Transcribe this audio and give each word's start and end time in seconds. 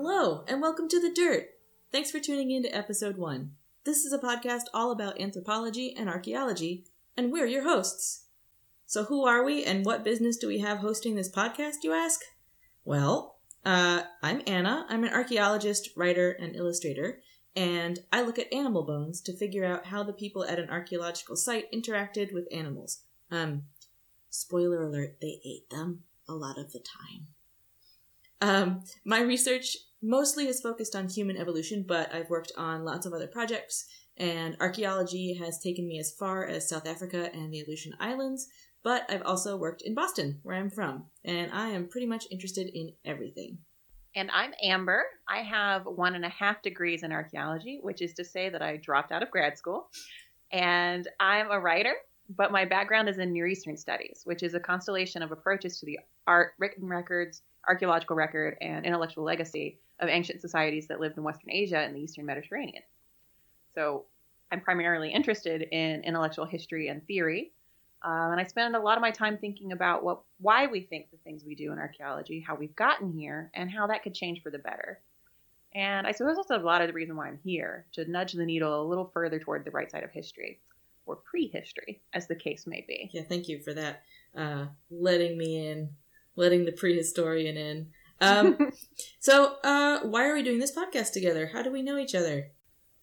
Hello, 0.00 0.44
and 0.46 0.62
welcome 0.62 0.88
to 0.90 1.00
The 1.00 1.12
Dirt. 1.12 1.48
Thanks 1.90 2.12
for 2.12 2.20
tuning 2.20 2.52
in 2.52 2.62
to 2.62 2.68
episode 2.68 3.16
one. 3.16 3.54
This 3.82 4.04
is 4.04 4.12
a 4.12 4.18
podcast 4.20 4.66
all 4.72 4.92
about 4.92 5.20
anthropology 5.20 5.92
and 5.98 6.08
archaeology, 6.08 6.84
and 7.16 7.32
we're 7.32 7.48
your 7.48 7.64
hosts. 7.64 8.26
So, 8.86 9.02
who 9.02 9.26
are 9.26 9.42
we, 9.42 9.64
and 9.64 9.84
what 9.84 10.04
business 10.04 10.36
do 10.36 10.46
we 10.46 10.60
have 10.60 10.78
hosting 10.78 11.16
this 11.16 11.28
podcast, 11.28 11.78
you 11.82 11.92
ask? 11.92 12.20
Well, 12.84 13.38
uh, 13.66 14.02
I'm 14.22 14.40
Anna. 14.46 14.86
I'm 14.88 15.02
an 15.02 15.12
archaeologist, 15.12 15.90
writer, 15.96 16.30
and 16.30 16.54
illustrator, 16.54 17.20
and 17.56 17.98
I 18.12 18.22
look 18.22 18.38
at 18.38 18.54
animal 18.54 18.84
bones 18.84 19.20
to 19.22 19.36
figure 19.36 19.64
out 19.64 19.86
how 19.86 20.04
the 20.04 20.12
people 20.12 20.44
at 20.44 20.60
an 20.60 20.70
archaeological 20.70 21.34
site 21.34 21.72
interacted 21.72 22.32
with 22.32 22.46
animals. 22.52 23.00
Um, 23.32 23.64
spoiler 24.30 24.80
alert, 24.80 25.16
they 25.20 25.40
ate 25.44 25.68
them 25.70 26.04
a 26.28 26.34
lot 26.34 26.56
of 26.56 26.70
the 26.70 26.78
time. 26.78 27.26
Um, 28.40 28.82
my 29.04 29.20
research 29.20 29.76
mostly 30.02 30.46
is 30.46 30.60
focused 30.60 30.94
on 30.94 31.08
human 31.08 31.36
evolution, 31.36 31.84
but 31.86 32.14
I've 32.14 32.30
worked 32.30 32.52
on 32.56 32.84
lots 32.84 33.06
of 33.06 33.12
other 33.12 33.26
projects, 33.26 33.86
and 34.16 34.56
archaeology 34.60 35.34
has 35.34 35.60
taken 35.60 35.86
me 35.86 35.98
as 35.98 36.12
far 36.12 36.46
as 36.46 36.68
South 36.68 36.86
Africa 36.86 37.30
and 37.32 37.52
the 37.52 37.60
Aleutian 37.60 37.94
Islands, 37.98 38.48
but 38.84 39.04
I've 39.08 39.22
also 39.22 39.56
worked 39.56 39.82
in 39.82 39.94
Boston, 39.94 40.40
where 40.42 40.56
I'm 40.56 40.70
from, 40.70 41.06
and 41.24 41.50
I 41.52 41.70
am 41.70 41.88
pretty 41.88 42.06
much 42.06 42.26
interested 42.30 42.70
in 42.72 42.92
everything. 43.04 43.58
And 44.14 44.30
I'm 44.32 44.52
Amber. 44.62 45.04
I 45.28 45.42
have 45.42 45.84
one 45.84 46.14
and 46.14 46.24
a 46.24 46.30
half 46.30 46.62
degrees 46.62 47.02
in 47.02 47.12
archaeology, 47.12 47.78
which 47.82 48.02
is 48.02 48.14
to 48.14 48.24
say 48.24 48.48
that 48.48 48.62
I 48.62 48.76
dropped 48.76 49.12
out 49.12 49.22
of 49.22 49.30
grad 49.30 49.58
school. 49.58 49.90
And 50.50 51.06
I'm 51.20 51.50
a 51.50 51.60
writer, 51.60 51.94
but 52.28 52.52
my 52.52 52.64
background 52.64 53.08
is 53.08 53.18
in 53.18 53.32
Near 53.32 53.46
Eastern 53.46 53.76
Studies, 53.76 54.22
which 54.24 54.42
is 54.42 54.54
a 54.54 54.60
constellation 54.60 55.22
of 55.22 55.32
approaches 55.32 55.78
to 55.80 55.86
the 55.86 55.98
art, 56.26 56.52
written 56.58 56.88
records, 56.88 57.42
archaeological 57.66 58.16
record, 58.16 58.56
and 58.60 58.84
intellectual 58.84 59.24
legacy 59.24 59.78
of 60.00 60.08
ancient 60.08 60.40
societies 60.40 60.86
that 60.88 61.00
lived 61.00 61.16
in 61.16 61.24
Western 61.24 61.50
Asia 61.50 61.78
and 61.78 61.94
the 61.94 62.00
Eastern 62.00 62.26
Mediterranean. 62.26 62.82
So 63.74 64.04
I'm 64.52 64.60
primarily 64.60 65.10
interested 65.10 65.62
in 65.62 66.02
intellectual 66.02 66.44
history 66.44 66.88
and 66.88 67.06
theory. 67.06 67.52
Um, 68.02 68.32
and 68.32 68.40
I 68.40 68.44
spend 68.44 68.76
a 68.76 68.80
lot 68.80 68.96
of 68.96 69.02
my 69.02 69.10
time 69.10 69.38
thinking 69.38 69.72
about 69.72 70.04
what, 70.04 70.20
why 70.38 70.66
we 70.66 70.80
think 70.80 71.10
the 71.10 71.16
things 71.18 71.44
we 71.44 71.54
do 71.54 71.72
in 71.72 71.78
archaeology, 71.78 72.40
how 72.40 72.54
we've 72.54 72.76
gotten 72.76 73.10
here, 73.12 73.50
and 73.54 73.70
how 73.70 73.86
that 73.88 74.02
could 74.02 74.14
change 74.14 74.42
for 74.42 74.50
the 74.50 74.58
better. 74.58 75.00
And 75.74 76.06
I 76.06 76.12
suppose 76.12 76.36
that's 76.36 76.50
a 76.50 76.58
lot 76.58 76.80
of 76.80 76.86
the 76.86 76.92
reason 76.92 77.16
why 77.16 77.28
I'm 77.28 77.40
here 77.44 77.86
to 77.92 78.10
nudge 78.10 78.32
the 78.32 78.46
needle 78.46 78.80
a 78.80 78.88
little 78.88 79.10
further 79.12 79.38
toward 79.38 79.64
the 79.64 79.70
right 79.70 79.90
side 79.90 80.04
of 80.04 80.10
history, 80.10 80.60
or 81.08 81.16
prehistory, 81.16 82.00
as 82.12 82.28
the 82.28 82.34
case 82.36 82.66
may 82.66 82.84
be. 82.86 83.10
Yeah, 83.12 83.22
thank 83.22 83.48
you 83.48 83.60
for 83.60 83.74
that. 83.74 84.02
Uh, 84.36 84.66
letting 84.90 85.36
me 85.38 85.66
in, 85.66 85.90
letting 86.36 86.64
the 86.64 86.72
prehistorian 86.72 87.56
in. 87.56 87.88
Um, 88.20 88.72
so, 89.20 89.56
uh, 89.64 90.00
why 90.00 90.26
are 90.28 90.34
we 90.34 90.42
doing 90.42 90.58
this 90.58 90.74
podcast 90.76 91.12
together? 91.12 91.50
How 91.52 91.62
do 91.62 91.70
we 91.72 91.82
know 91.82 91.98
each 91.98 92.14
other? 92.14 92.48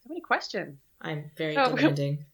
So 0.03 0.09
many 0.09 0.21
questions. 0.21 0.77
I'm 1.01 1.31
very 1.37 1.57
Oh, 1.57 1.69
demanding. 1.75 2.25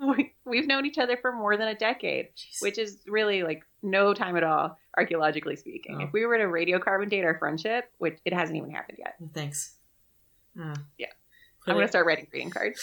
We- 0.00 0.32
We've 0.46 0.66
known 0.66 0.84
each 0.84 0.98
other 0.98 1.16
for 1.16 1.30
more 1.30 1.56
than 1.56 1.68
a 1.68 1.76
decade, 1.76 2.30
Jeez. 2.34 2.60
which 2.60 2.76
is 2.76 2.98
really 3.06 3.44
like 3.44 3.62
no 3.82 4.12
time 4.14 4.36
at 4.36 4.42
all, 4.42 4.76
archaeologically 4.98 5.54
speaking. 5.54 5.98
Oh. 6.00 6.04
If 6.06 6.12
we 6.12 6.26
were 6.26 6.38
to 6.38 6.44
radiocarbon 6.44 7.08
date 7.08 7.24
our 7.24 7.38
friendship, 7.38 7.84
which 7.98 8.18
it 8.24 8.32
hasn't 8.32 8.56
even 8.56 8.70
happened 8.72 8.98
yet, 8.98 9.14
Well, 9.20 9.30
thanks. 9.32 9.76
Uh, 10.60 10.74
Yeah. 10.98 11.06
I'm 11.68 11.74
going 11.74 11.84
to 11.84 11.88
start 11.88 12.06
writing 12.06 12.26
greeting 12.30 12.50
cards. 12.50 12.80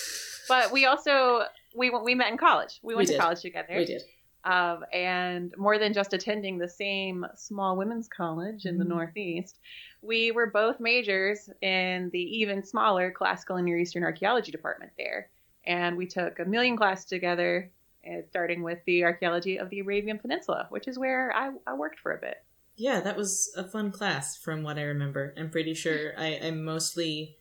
But 0.48 0.72
we 0.72 0.86
also 0.86 1.44
we 1.78 1.90
we 1.90 2.16
met 2.16 2.32
in 2.32 2.38
college. 2.38 2.80
We 2.82 2.96
went 2.96 3.08
We 3.08 3.16
to 3.16 3.20
college 3.22 3.42
together. 3.42 3.76
We 3.76 3.86
did. 3.86 4.02
Um, 4.44 4.86
and 4.94 5.54
more 5.58 5.78
than 5.78 5.94
just 5.94 6.14
attending 6.14 6.58
the 6.58 6.70
same 6.70 7.26
small 7.36 7.76
women's 7.76 8.08
college 8.08 8.66
in 8.66 8.78
the 8.78 8.86
Mhm. 8.86 8.90
Northeast, 8.90 9.60
we 10.02 10.32
were 10.32 10.48
both 10.48 10.80
majors 10.80 11.50
in 11.62 12.10
the 12.12 12.22
even 12.40 12.64
smaller 12.64 13.12
classical 13.12 13.58
and 13.58 13.66
Near 13.66 13.78
Eastern 13.78 14.04
archaeology 14.04 14.52
department 14.52 14.92
there. 14.98 15.30
And 15.66 15.98
we 15.98 16.06
took 16.08 16.40
a 16.40 16.46
million 16.46 16.78
classes 16.78 17.06
together, 17.06 17.72
uh, 18.10 18.22
starting 18.30 18.64
with 18.64 18.80
the 18.86 19.04
archaeology 19.04 19.58
of 19.60 19.70
the 19.70 19.80
Arabian 19.80 20.18
Peninsula, 20.18 20.68
which 20.70 20.88
is 20.88 20.98
where 20.98 21.36
I, 21.36 21.52
I 21.66 21.74
worked 21.74 22.00
for 22.00 22.14
a 22.14 22.18
bit. 22.18 22.38
Yeah, 22.78 23.02
that 23.02 23.18
was 23.18 23.52
a 23.58 23.66
fun 23.68 23.92
class 23.92 24.38
from 24.38 24.64
what 24.64 24.78
I 24.78 24.84
remember. 24.84 25.34
I'm 25.36 25.50
pretty 25.50 25.74
sure 25.74 26.14
I, 26.18 26.40
I 26.42 26.52
mostly 26.52 27.38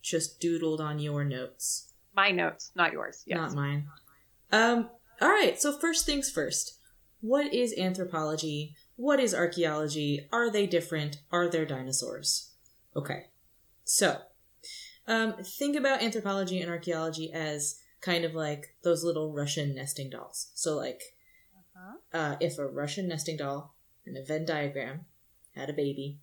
just 0.00 0.40
doodled 0.40 0.80
on 0.80 0.98
your 0.98 1.22
notes, 1.24 1.91
My 2.14 2.30
notes, 2.30 2.72
not 2.74 2.92
yours. 2.92 3.22
Yes. 3.26 3.38
not 3.38 3.54
mine. 3.54 3.86
Um, 4.50 4.90
all 5.20 5.28
right, 5.28 5.60
so 5.60 5.76
first 5.78 6.04
things 6.06 6.30
first. 6.30 6.78
What 7.20 7.54
is 7.54 7.74
anthropology? 7.78 8.74
What 8.96 9.20
is 9.20 9.34
archaeology? 9.34 10.28
Are 10.32 10.50
they 10.50 10.66
different? 10.66 11.18
Are 11.30 11.48
there 11.48 11.64
dinosaurs? 11.64 12.50
Okay, 12.94 13.26
so 13.84 14.18
um, 15.06 15.34
think 15.42 15.76
about 15.76 16.02
anthropology 16.02 16.60
and 16.60 16.70
archaeology 16.70 17.32
as 17.32 17.78
kind 18.00 18.24
of 18.24 18.34
like 18.34 18.74
those 18.82 19.04
little 19.04 19.32
Russian 19.32 19.74
nesting 19.74 20.10
dolls. 20.10 20.50
So, 20.54 20.76
like, 20.76 21.00
Uh-huh. 21.76 21.96
uh, 22.18 22.36
if 22.40 22.58
a 22.58 22.66
Russian 22.66 23.08
nesting 23.08 23.36
doll 23.38 23.74
in 24.04 24.16
a 24.16 24.22
Venn 24.24 24.44
diagram 24.44 25.06
had 25.54 25.70
a 25.70 25.72
baby, 25.72 26.18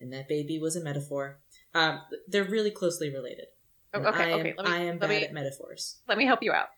and 0.00 0.12
that 0.12 0.28
baby 0.28 0.58
was 0.58 0.76
a 0.76 0.82
metaphor, 0.82 1.40
um, 1.74 2.00
they're 2.26 2.44
really 2.44 2.70
closely 2.70 3.12
related. 3.12 3.46
Oh, 4.04 4.08
okay, 4.08 4.24
I 4.24 4.28
am, 4.28 4.40
okay. 4.40 4.54
Let 4.56 4.66
me, 4.66 4.72
I 4.72 4.78
am 4.78 4.86
let, 4.86 5.00
bad 5.00 5.10
me, 5.10 5.24
at 5.24 5.32
metaphors. 5.32 5.98
let 6.08 6.18
me 6.18 6.24
help 6.24 6.42
you 6.42 6.52
out. 6.52 6.68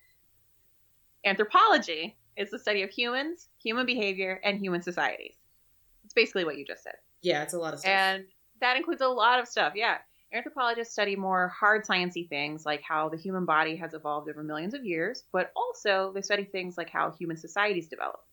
Anthropology 1.25 2.17
is 2.37 2.51
the 2.51 2.59
study 2.59 2.83
of 2.83 2.91
humans, 2.91 3.49
human 3.63 3.87
behavior, 3.87 4.41
and 4.45 4.59
human 4.59 4.83
societies. 4.83 5.35
It's 6.05 6.15
basically 6.15 6.45
what 6.45 6.57
you 6.57 6.65
just 6.65 6.83
said. 6.83 6.95
Yeah, 7.23 7.43
it's 7.43 7.55
a 7.55 7.59
lot 7.59 7.75
of 7.75 7.81
stuff. 7.81 7.91
And 7.91 8.25
that 8.61 8.77
includes 8.77 9.03
a 9.03 9.09
lot 9.09 9.41
of 9.41 9.47
stuff. 9.47 9.75
Yeah. 9.77 9.99
Anthropologists 10.33 10.93
study 10.93 11.17
more 11.17 11.49
hard 11.49 11.85
sciencey 11.85 12.29
things 12.29 12.65
like 12.65 12.83
how 12.83 13.09
the 13.09 13.17
human 13.17 13.45
body 13.45 13.75
has 13.77 13.95
evolved 13.95 14.29
over 14.31 14.43
millions 14.43 14.75
of 14.75 14.85
years, 14.85 15.25
but 15.33 15.53
also 15.57 16.13
they 16.15 16.23
study 16.23 16.45
things 16.45 16.79
like 16.79 16.89
how 16.89 17.11
human 17.11 17.37
societies 17.37 17.89
develop, 17.89 18.25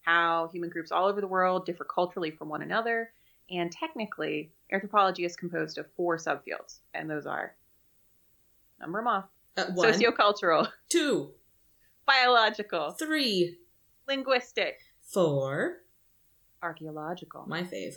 how 0.00 0.48
human 0.50 0.70
groups 0.70 0.90
all 0.90 1.06
over 1.06 1.20
the 1.20 1.26
world 1.26 1.66
differ 1.66 1.84
culturally 1.84 2.30
from 2.30 2.48
one 2.48 2.62
another. 2.62 3.10
And 3.50 3.70
technically, 3.70 4.50
anthropology 4.72 5.26
is 5.26 5.36
composed 5.36 5.76
of 5.76 5.86
four 5.94 6.16
subfields, 6.16 6.78
and 6.94 7.10
those 7.10 7.26
are 7.26 7.54
number 8.82 8.98
them 9.00 9.06
off 9.08 9.24
Uh, 9.56 9.64
one, 9.74 9.92
sociocultural, 9.92 10.68
two, 10.90 11.32
biological, 12.06 12.92
three, 12.92 13.58
linguistic, 14.08 14.78
four. 15.02 15.78
archaeological. 16.62 17.44
My 17.48 17.62
fave. 17.62 17.94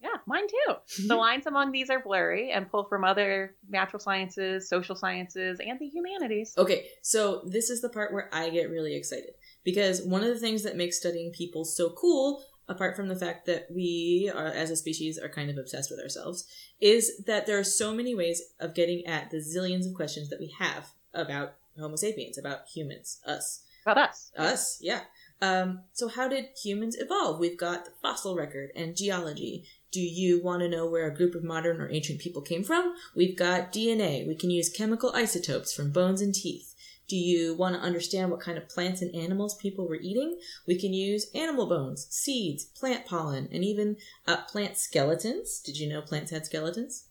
Yeah, 0.00 0.08
mine 0.26 0.48
too. 0.48 0.74
The 1.08 1.14
lines 1.14 1.46
among 1.46 1.70
these 1.70 1.88
are 1.88 2.00
blurry 2.02 2.50
and 2.50 2.68
pull 2.68 2.84
from 2.84 3.04
other 3.04 3.54
natural 3.68 4.00
sciences, 4.00 4.68
social 4.68 4.96
sciences, 4.96 5.60
and 5.64 5.78
the 5.78 5.86
humanities. 5.86 6.54
Okay, 6.58 6.86
so 7.02 7.42
this 7.46 7.70
is 7.70 7.80
the 7.82 7.88
part 7.88 8.12
where 8.12 8.28
I 8.32 8.50
get 8.50 8.68
really 8.70 8.96
excited 8.96 9.30
because 9.62 10.02
one 10.02 10.22
of 10.22 10.28
the 10.28 10.40
things 10.40 10.64
that 10.64 10.76
makes 10.76 10.96
studying 10.98 11.30
people 11.30 11.64
so 11.64 11.90
cool, 11.90 12.42
apart 12.68 12.96
from 12.96 13.08
the 13.08 13.16
fact 13.16 13.46
that 13.46 13.66
we 13.70 14.30
are, 14.34 14.46
as 14.46 14.70
a 14.70 14.76
species, 14.76 15.18
are 15.18 15.28
kind 15.28 15.50
of 15.50 15.58
obsessed 15.58 15.90
with 15.90 16.00
ourselves, 16.00 16.46
is 16.80 17.24
that 17.26 17.46
there 17.46 17.58
are 17.58 17.64
so 17.64 17.94
many 17.94 18.14
ways 18.14 18.42
of 18.60 18.74
getting 18.74 19.04
at 19.06 19.30
the 19.30 19.38
zillions 19.38 19.86
of 19.86 19.94
questions 19.94 20.28
that 20.30 20.40
we 20.40 20.54
have 20.58 20.90
about 21.14 21.54
Homo 21.78 21.96
sapiens, 21.96 22.38
about 22.38 22.68
humans, 22.72 23.20
us. 23.26 23.62
About 23.84 24.10
us. 24.10 24.30
Us, 24.36 24.78
yeah. 24.80 25.00
Um, 25.40 25.80
so 25.92 26.06
how 26.06 26.28
did 26.28 26.46
humans 26.62 26.96
evolve? 26.98 27.40
We've 27.40 27.58
got 27.58 27.84
the 27.84 27.90
fossil 28.00 28.36
record 28.36 28.70
and 28.76 28.96
geology. 28.96 29.64
Do 29.90 30.00
you 30.00 30.40
want 30.42 30.62
to 30.62 30.68
know 30.68 30.86
where 30.86 31.06
a 31.06 31.14
group 31.14 31.34
of 31.34 31.42
modern 31.42 31.80
or 31.80 31.90
ancient 31.90 32.20
people 32.20 32.42
came 32.42 32.62
from? 32.62 32.94
We've 33.16 33.36
got 33.36 33.72
DNA. 33.72 34.26
We 34.26 34.36
can 34.36 34.50
use 34.50 34.70
chemical 34.70 35.10
isotopes 35.14 35.74
from 35.74 35.90
bones 35.90 36.22
and 36.22 36.32
teeth. 36.32 36.71
Do 37.12 37.18
you 37.18 37.52
want 37.54 37.74
to 37.74 37.80
understand 37.82 38.30
what 38.30 38.40
kind 38.40 38.56
of 38.56 38.70
plants 38.70 39.02
and 39.02 39.14
animals 39.14 39.54
people 39.56 39.86
were 39.86 39.96
eating? 40.00 40.38
We 40.66 40.80
can 40.80 40.94
use 40.94 41.26
animal 41.34 41.68
bones, 41.68 42.06
seeds, 42.08 42.64
plant 42.64 43.04
pollen, 43.04 43.50
and 43.52 43.62
even 43.62 43.98
uh, 44.26 44.38
plant 44.44 44.78
skeletons. 44.78 45.60
Did 45.60 45.76
you 45.76 45.90
know 45.90 46.00
plants 46.00 46.30
had 46.30 46.46
skeletons? 46.46 47.08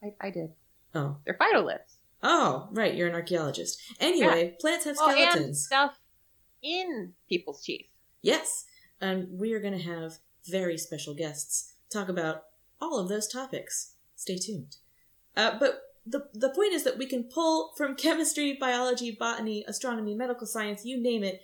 I, 0.00 0.14
I 0.20 0.30
did. 0.30 0.52
Oh. 0.94 1.16
They're 1.24 1.34
phytoliths. 1.36 1.96
Oh, 2.22 2.68
right, 2.70 2.94
you're 2.94 3.08
an 3.08 3.16
archaeologist. 3.16 3.80
Anyway, 3.98 4.54
plants 4.60 4.84
have 4.84 4.94
Oh, 5.00 5.10
and 5.10 5.18
skeletons. 5.32 5.66
stuff 5.66 5.98
in 6.62 7.14
people's 7.28 7.60
teeth. 7.64 7.88
Yes, 8.22 8.66
and 9.00 9.26
we 9.36 9.52
are 9.52 9.58
going 9.60 9.76
to 9.76 9.82
have 9.82 10.18
very 10.46 10.78
special 10.78 11.14
guests 11.14 11.72
talk 11.90 12.08
about 12.08 12.44
all 12.80 13.00
of 13.00 13.08
those 13.08 13.26
topics. 13.26 13.94
Stay 14.14 14.36
tuned. 14.38 14.76
Uh, 15.36 15.58
but 15.58 15.80
the 16.08 16.28
the 16.32 16.50
point 16.50 16.72
is 16.72 16.84
that 16.84 16.98
we 16.98 17.06
can 17.06 17.24
pull 17.24 17.72
from 17.76 17.96
chemistry, 17.96 18.56
biology, 18.58 19.10
botany, 19.10 19.64
astronomy, 19.66 20.14
medical 20.14 20.46
science, 20.46 20.84
you 20.84 21.00
name 21.00 21.24
it, 21.24 21.42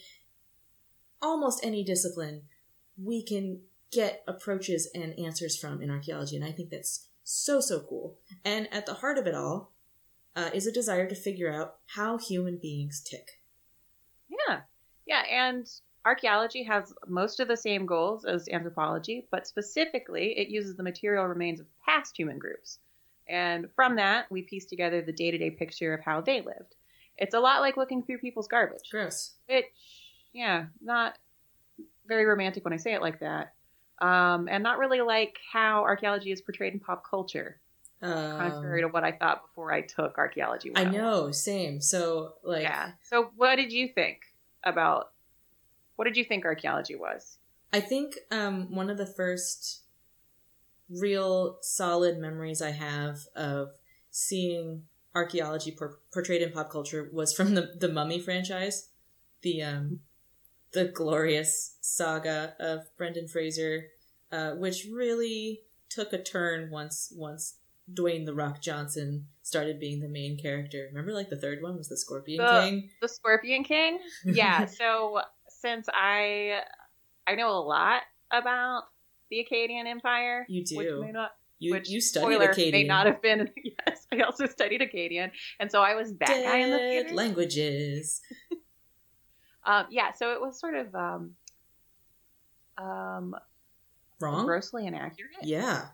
almost 1.21 1.65
any 1.65 1.83
discipline, 1.85 2.43
we 3.03 3.23
can 3.23 3.61
get 3.93 4.23
approaches 4.27 4.91
and 4.95 5.19
answers 5.19 5.57
from 5.57 5.83
in 5.83 5.91
archaeology, 5.91 6.37
and 6.37 6.45
I 6.45 6.53
think 6.53 6.71
that's 6.71 7.09
so 7.23 7.61
so 7.61 7.81
cool. 7.81 8.19
And 8.45 8.73
at 8.73 8.87
the 8.87 8.95
heart 8.95 9.19
of 9.19 9.27
it 9.27 9.35
all 9.35 9.73
uh, 10.37 10.51
is 10.53 10.67
a 10.67 10.73
desire 10.73 11.09
to 11.09 11.15
figure 11.15 11.53
out 11.53 11.77
how 11.87 12.19
human 12.19 12.59
beings 12.61 13.01
tick. 13.01 13.41
Yeah. 14.29 14.61
Yeah, 15.07 15.23
and 15.31 15.69
archaeology 16.05 16.65
has 16.65 16.93
most 17.07 17.41
of 17.41 17.49
the 17.49 17.57
same 17.57 17.87
goals 17.87 18.25
as 18.25 18.49
anthropology, 18.49 19.27
but 19.31 19.47
specifically, 19.47 20.35
it 20.39 20.49
uses 20.49 20.77
the 20.77 20.83
material 20.83 21.27
remains 21.27 21.61
of 21.61 21.67
past 21.85 22.17
human 22.17 22.39
groups. 22.39 22.79
And 23.29 23.69
from 23.75 23.97
that, 23.97 24.31
we 24.31 24.43
piece 24.43 24.67
together 24.67 25.03
the 25.03 25.13
day 25.13 25.31
to 25.31 25.39
day 25.39 25.51
picture 25.51 25.95
of 25.95 26.01
how 26.05 26.21
they 26.21 26.41
lived. 26.41 26.75
It's 27.17 27.35
a 27.35 27.41
lot 27.41 27.61
like 27.61 27.77
looking 27.77 28.03
through 28.03 28.19
people's 28.19 28.49
garbage. 28.49 28.91
Gross. 28.91 29.35
Which, 29.49 29.67
yeah, 30.33 30.67
not 30.83 31.17
very 32.07 32.25
romantic 32.27 32.65
when 32.65 32.75
I 32.75 32.77
say 32.79 32.93
it 32.93 33.01
like 33.01 33.21
that. 33.21 33.55
Um, 34.01 34.49
and 34.51 34.63
not 34.63 34.79
really 34.79 35.01
like 35.01 35.39
how 35.53 35.83
archaeology 35.83 36.33
is 36.33 36.43
portrayed 36.43 36.75
in 36.75 36.81
pop 36.81 37.09
culture, 37.09 37.61
contrary 38.01 38.83
Um, 38.83 38.89
to 38.91 38.93
what 38.93 39.05
I 39.05 39.13
thought 39.13 39.43
before 39.47 39.73
I 39.73 39.83
took 39.83 40.19
archaeology. 40.19 40.73
I 40.75 40.85
know, 40.85 41.31
same. 41.31 41.81
So, 41.81 42.35
like, 42.43 42.63
Yeah. 42.63 42.93
So, 43.05 43.31
what 43.37 43.57
did 43.57 43.73
you 43.73 43.89
think 43.89 44.23
about? 44.65 45.13
What 45.97 46.07
did 46.07 46.17
you 46.17 46.25
think 46.25 46.45
archaeology 46.45 46.97
was? 46.97 47.39
I 47.73 47.81
think 47.81 48.19
um, 48.33 48.75
one 48.75 48.91
of 48.91 48.99
the 48.99 49.07
first 49.07 49.84
real 50.91 51.59
solid 51.63 52.19
memories 52.19 52.63
I 52.63 52.71
have 52.71 53.21
of 53.35 53.71
seeing 54.11 54.85
archaeology 55.15 55.71
por- 55.71 55.99
portrayed 56.13 56.43
in 56.43 56.53
pop 56.53 56.71
culture 56.71 57.09
was 57.13 57.33
from 57.33 57.55
the 57.55 57.75
the 57.79 57.89
Mummy 57.89 58.21
franchise, 58.21 58.89
the 59.43 59.63
um, 59.63 60.01
the 60.73 60.87
glorious 60.87 61.77
saga 61.81 62.55
of 62.59 62.87
Brendan 62.97 63.29
Fraser, 63.29 63.87
uh, 64.33 64.53
which 64.53 64.87
really 64.91 65.63
took 65.89 66.13
a 66.13 66.23
turn 66.23 66.71
once 66.71 67.13
once 67.17 67.57
Dwayne 67.93 68.25
the 68.27 68.35
Rock 68.35 68.61
Johnson 68.61 69.27
started 69.43 69.79
being 69.79 70.01
the 70.01 70.09
main 70.09 70.39
character. 70.39 70.87
Remember, 70.89 71.13
like 71.13 71.29
the 71.29 71.37
third 71.37 71.63
one 71.63 71.77
was 71.77 71.89
the 71.89 71.97
Scorpion 71.97 72.45
The- 72.45 72.61
King. 72.61 72.91
The 73.01 73.09
Scorpion 73.09 73.65
King? 73.65 73.99
Yeah. 74.25 74.65
so, 74.67 75.21
since 75.49 75.89
I 75.93 76.61
I 77.27 77.35
know 77.35 77.51
a 77.51 77.61
lot 77.61 78.03
about 78.31 78.85
the 79.31 79.47
Akkadian 79.51 79.87
Empire, 79.87 80.47
You 80.49 80.65
do. 80.65 80.77
which 80.77 80.89
may 81.01 81.13
not 81.13 81.33
You 81.59 81.73
which 81.73 81.89
you 81.89 82.01
studied 82.01 82.25
spoiler, 82.37 82.49
Akkadian. 82.53 82.73
may 82.73 82.85
not 82.85 83.07
have 83.07 83.21
been. 83.23 83.51
Yes, 83.87 84.07
I 84.13 84.21
also 84.21 84.47
studied 84.47 84.81
Akkadian, 84.81 85.31
and 85.61 85.71
so 85.71 85.83
I 85.83 85.95
was 85.95 86.13
that 86.19 86.29
guy 86.29 86.59
in 86.59 86.71
the 86.71 86.79
theater. 86.79 87.15
languages. 87.15 88.21
Um, 89.67 89.87
yeah, 89.91 90.13
so 90.13 90.33
it 90.33 90.43
was 90.43 90.61
sort 90.61 90.75
of 90.75 90.95
um, 90.95 91.31
um, 92.77 93.35
Wrong? 94.21 94.45
grossly 94.45 94.87
inaccurate. 94.87 95.31
Yeah. 95.43 95.87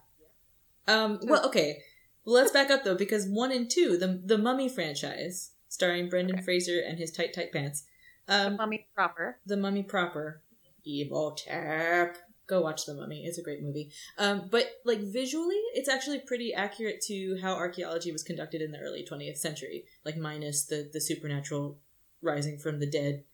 Um. 0.88 1.20
Well, 1.22 1.46
okay. 1.46 1.78
Well, 2.24 2.34
let's 2.34 2.50
back 2.50 2.70
up 2.70 2.82
though, 2.84 2.96
because 2.96 3.26
one 3.28 3.52
and 3.52 3.70
two, 3.70 3.96
the 3.96 4.20
the 4.24 4.38
Mummy 4.38 4.68
franchise, 4.68 5.52
starring 5.68 6.08
Brendan 6.08 6.36
Okay. 6.36 6.44
Fraser 6.44 6.80
and 6.80 6.98
his 6.98 7.12
tight 7.12 7.32
tight 7.32 7.52
pants. 7.52 7.84
The 8.26 8.46
Um, 8.48 8.56
mummy 8.56 8.88
proper. 8.94 9.38
the 9.46 9.56
Mummy 9.56 9.84
proper, 9.84 10.42
evil 10.84 11.30
tap. 11.32 12.18
Go 12.50 12.60
watch 12.60 12.84
the 12.84 12.94
Mummy. 12.94 13.24
It's 13.24 13.38
a 13.38 13.42
great 13.42 13.62
movie. 13.62 13.90
Um, 14.18 14.48
but 14.50 14.64
like 14.84 15.00
visually, 15.00 15.60
it's 15.74 15.88
actually 15.88 16.18
pretty 16.18 16.52
accurate 16.52 17.00
to 17.06 17.38
how 17.40 17.54
archaeology 17.54 18.12
was 18.12 18.22
conducted 18.22 18.60
in 18.60 18.72
the 18.72 18.80
early 18.80 19.06
20th 19.10 19.38
century. 19.38 19.84
Like 20.04 20.16
minus 20.18 20.66
the 20.66 20.90
the 20.92 21.00
supernatural 21.00 21.78
rising 22.20 22.58
from 22.58 22.80
the 22.80 22.90
dead, 22.90 23.24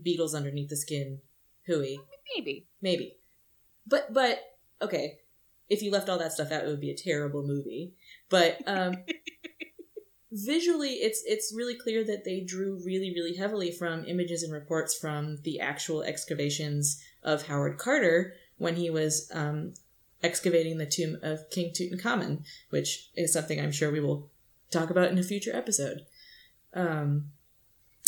beetles 0.00 0.34
underneath 0.34 0.68
the 0.68 0.76
skin, 0.76 1.20
hooey. 1.66 1.98
Maybe. 2.36 2.66
maybe 2.80 3.16
but 3.86 4.12
but 4.12 4.40
okay 4.80 5.18
if 5.68 5.82
you 5.82 5.90
left 5.90 6.08
all 6.08 6.18
that 6.18 6.32
stuff 6.32 6.52
out 6.52 6.64
it 6.64 6.68
would 6.68 6.80
be 6.80 6.90
a 6.90 6.96
terrible 6.96 7.42
movie 7.46 7.94
but 8.28 8.58
um 8.66 8.94
visually 10.32 10.94
it's 10.94 11.22
it's 11.26 11.54
really 11.54 11.76
clear 11.76 12.04
that 12.04 12.24
they 12.24 12.40
drew 12.40 12.80
really 12.84 13.12
really 13.14 13.36
heavily 13.36 13.70
from 13.70 14.04
images 14.06 14.42
and 14.42 14.52
reports 14.52 14.96
from 14.96 15.38
the 15.44 15.60
actual 15.60 16.02
excavations 16.02 17.00
of 17.24 17.46
howard 17.46 17.78
carter 17.78 18.34
when 18.58 18.76
he 18.76 18.90
was 18.90 19.30
um 19.34 19.74
excavating 20.22 20.78
the 20.78 20.86
tomb 20.86 21.18
of 21.22 21.48
king 21.50 21.72
tutankhamun 21.72 22.42
which 22.70 23.10
is 23.14 23.32
something 23.32 23.60
i'm 23.60 23.72
sure 23.72 23.90
we 23.90 24.00
will 24.00 24.30
talk 24.70 24.90
about 24.90 25.10
in 25.10 25.18
a 25.18 25.22
future 25.22 25.54
episode 25.54 26.06
um 26.74 27.30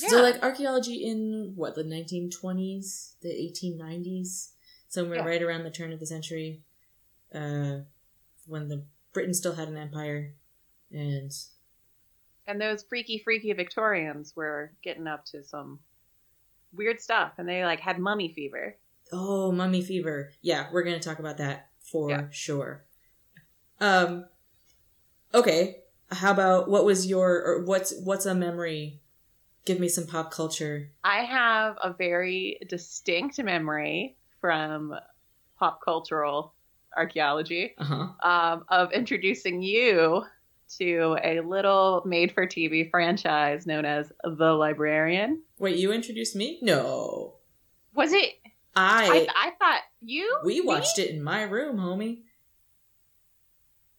Yeah. 0.02 0.08
so 0.08 0.22
like 0.22 0.42
archaeology 0.42 1.04
in 1.04 1.52
what 1.56 1.74
the 1.74 1.82
1920s, 1.84 3.14
the 3.22 3.28
1890s, 3.30 4.50
somewhere 4.88 5.18
Yeah. 5.18 5.24
right 5.26 5.42
around 5.42 5.64
the 5.64 5.70
turn 5.70 5.92
of 5.92 6.00
the 6.00 6.06
century, 6.06 6.60
uh, 7.32 7.78
when 8.46 8.68
the 8.68 8.84
Britain 9.14 9.32
still 9.34 9.54
had 9.54 9.68
an 9.68 9.76
empire, 9.78 10.34
and 10.90 11.32
and 12.46 12.60
those 12.60 12.82
freaky, 12.82 13.18
freaky 13.18 13.52
Victorians 13.54 14.36
were 14.36 14.72
getting 14.82 15.06
up 15.06 15.24
to 15.26 15.42
some 15.42 15.80
weird 16.74 17.00
stuff, 17.00 17.32
and 17.38 17.48
they 17.48 17.64
like 17.64 17.80
had 17.80 17.98
mummy 17.98 18.32
fever. 18.34 18.76
Oh, 19.12 19.52
mummy 19.52 19.82
fever. 19.82 20.30
Yeah, 20.42 20.66
we're 20.72 20.82
gonna 20.82 21.00
talk 21.00 21.18
about 21.18 21.38
that 21.38 21.68
for 21.80 22.10
Yeah. 22.10 22.26
sure. 22.30 22.84
Um, 23.80 24.26
okay. 25.34 25.78
How 26.10 26.30
about 26.32 26.68
what 26.70 26.84
was 26.84 27.06
your 27.06 27.42
or 27.44 27.64
what's 27.64 27.92
what's 28.04 28.26
a 28.26 28.34
memory? 28.34 29.00
Give 29.64 29.80
me 29.80 29.88
some 29.88 30.06
pop 30.06 30.30
culture. 30.30 30.92
I 31.02 31.24
have 31.24 31.76
a 31.82 31.92
very 31.92 32.58
distinct 32.68 33.42
memory 33.42 34.16
from 34.40 34.94
pop 35.58 35.80
cultural 35.84 36.54
archaeology 36.96 37.74
Uh 37.78 37.84
huh. 37.84 38.28
um, 38.28 38.64
of 38.68 38.92
introducing 38.92 39.60
you 39.62 40.22
to 40.78 41.16
a 41.22 41.40
little 41.40 42.02
made 42.06 42.32
for 42.32 42.46
TV 42.46 42.88
franchise 42.90 43.66
known 43.66 43.84
as 43.84 44.12
The 44.22 44.52
Librarian. 44.52 45.42
Wait, 45.58 45.76
you 45.76 45.92
introduced 45.92 46.34
me? 46.36 46.58
No, 46.62 47.34
Was 47.94 48.12
it? 48.12 48.34
I. 48.76 49.26
I, 49.34 49.48
I 49.48 49.50
thought 49.58 49.80
you. 50.02 50.38
we 50.44 50.60
me? 50.60 50.66
watched 50.66 50.98
it 50.98 51.10
in 51.10 51.22
my 51.22 51.42
room, 51.42 51.78
homie. 51.78 52.20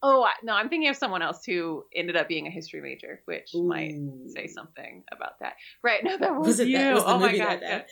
Oh 0.00 0.28
no, 0.44 0.52
I'm 0.52 0.68
thinking 0.68 0.88
of 0.88 0.96
someone 0.96 1.22
else 1.22 1.44
who 1.44 1.84
ended 1.92 2.16
up 2.16 2.28
being 2.28 2.46
a 2.46 2.50
history 2.50 2.80
major, 2.80 3.20
which 3.24 3.50
might 3.52 3.96
say 4.28 4.46
something 4.46 5.02
about 5.10 5.40
that. 5.40 5.54
Right? 5.82 6.00
No, 6.04 6.16
that 6.16 6.36
was, 6.36 6.46
Was 6.46 6.60
it 6.60 6.68
you. 6.68 6.78
that? 6.78 6.94
Was 6.94 7.02
oh 7.04 7.18
my 7.18 7.36
god. 7.36 7.60
that 7.62 7.88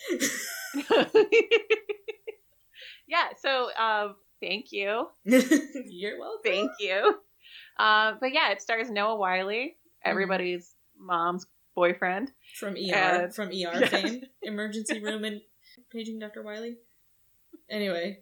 yeah. 0.88 1.04
yeah. 3.08 3.24
So, 3.38 3.68
um, 3.76 4.14
thank 4.40 4.66
you. 4.70 5.08
You're 5.24 6.18
welcome. 6.20 6.40
thank 6.44 6.70
you. 6.78 7.16
Uh, 7.78 8.12
but 8.20 8.32
yeah, 8.32 8.52
it 8.52 8.62
stars 8.62 8.90
Noah 8.90 9.16
Wyle, 9.16 9.46
Mm-hmm. 9.46 10.10
everybody's 10.12 10.72
mom's 10.98 11.46
boyfriend. 11.74 12.30
From 12.54 12.74
ER, 12.76 12.94
Uh, 12.94 13.28
from 13.32 13.48
ER 13.48 13.52
yes. 13.52 13.88
fame, 13.90 14.22
emergency 14.42 15.02
room 15.02 15.24
and 15.24 15.40
paging 15.90 16.18
Dr. 16.18 16.42
Wyle. 16.42 16.74
Anyway, 17.70 18.20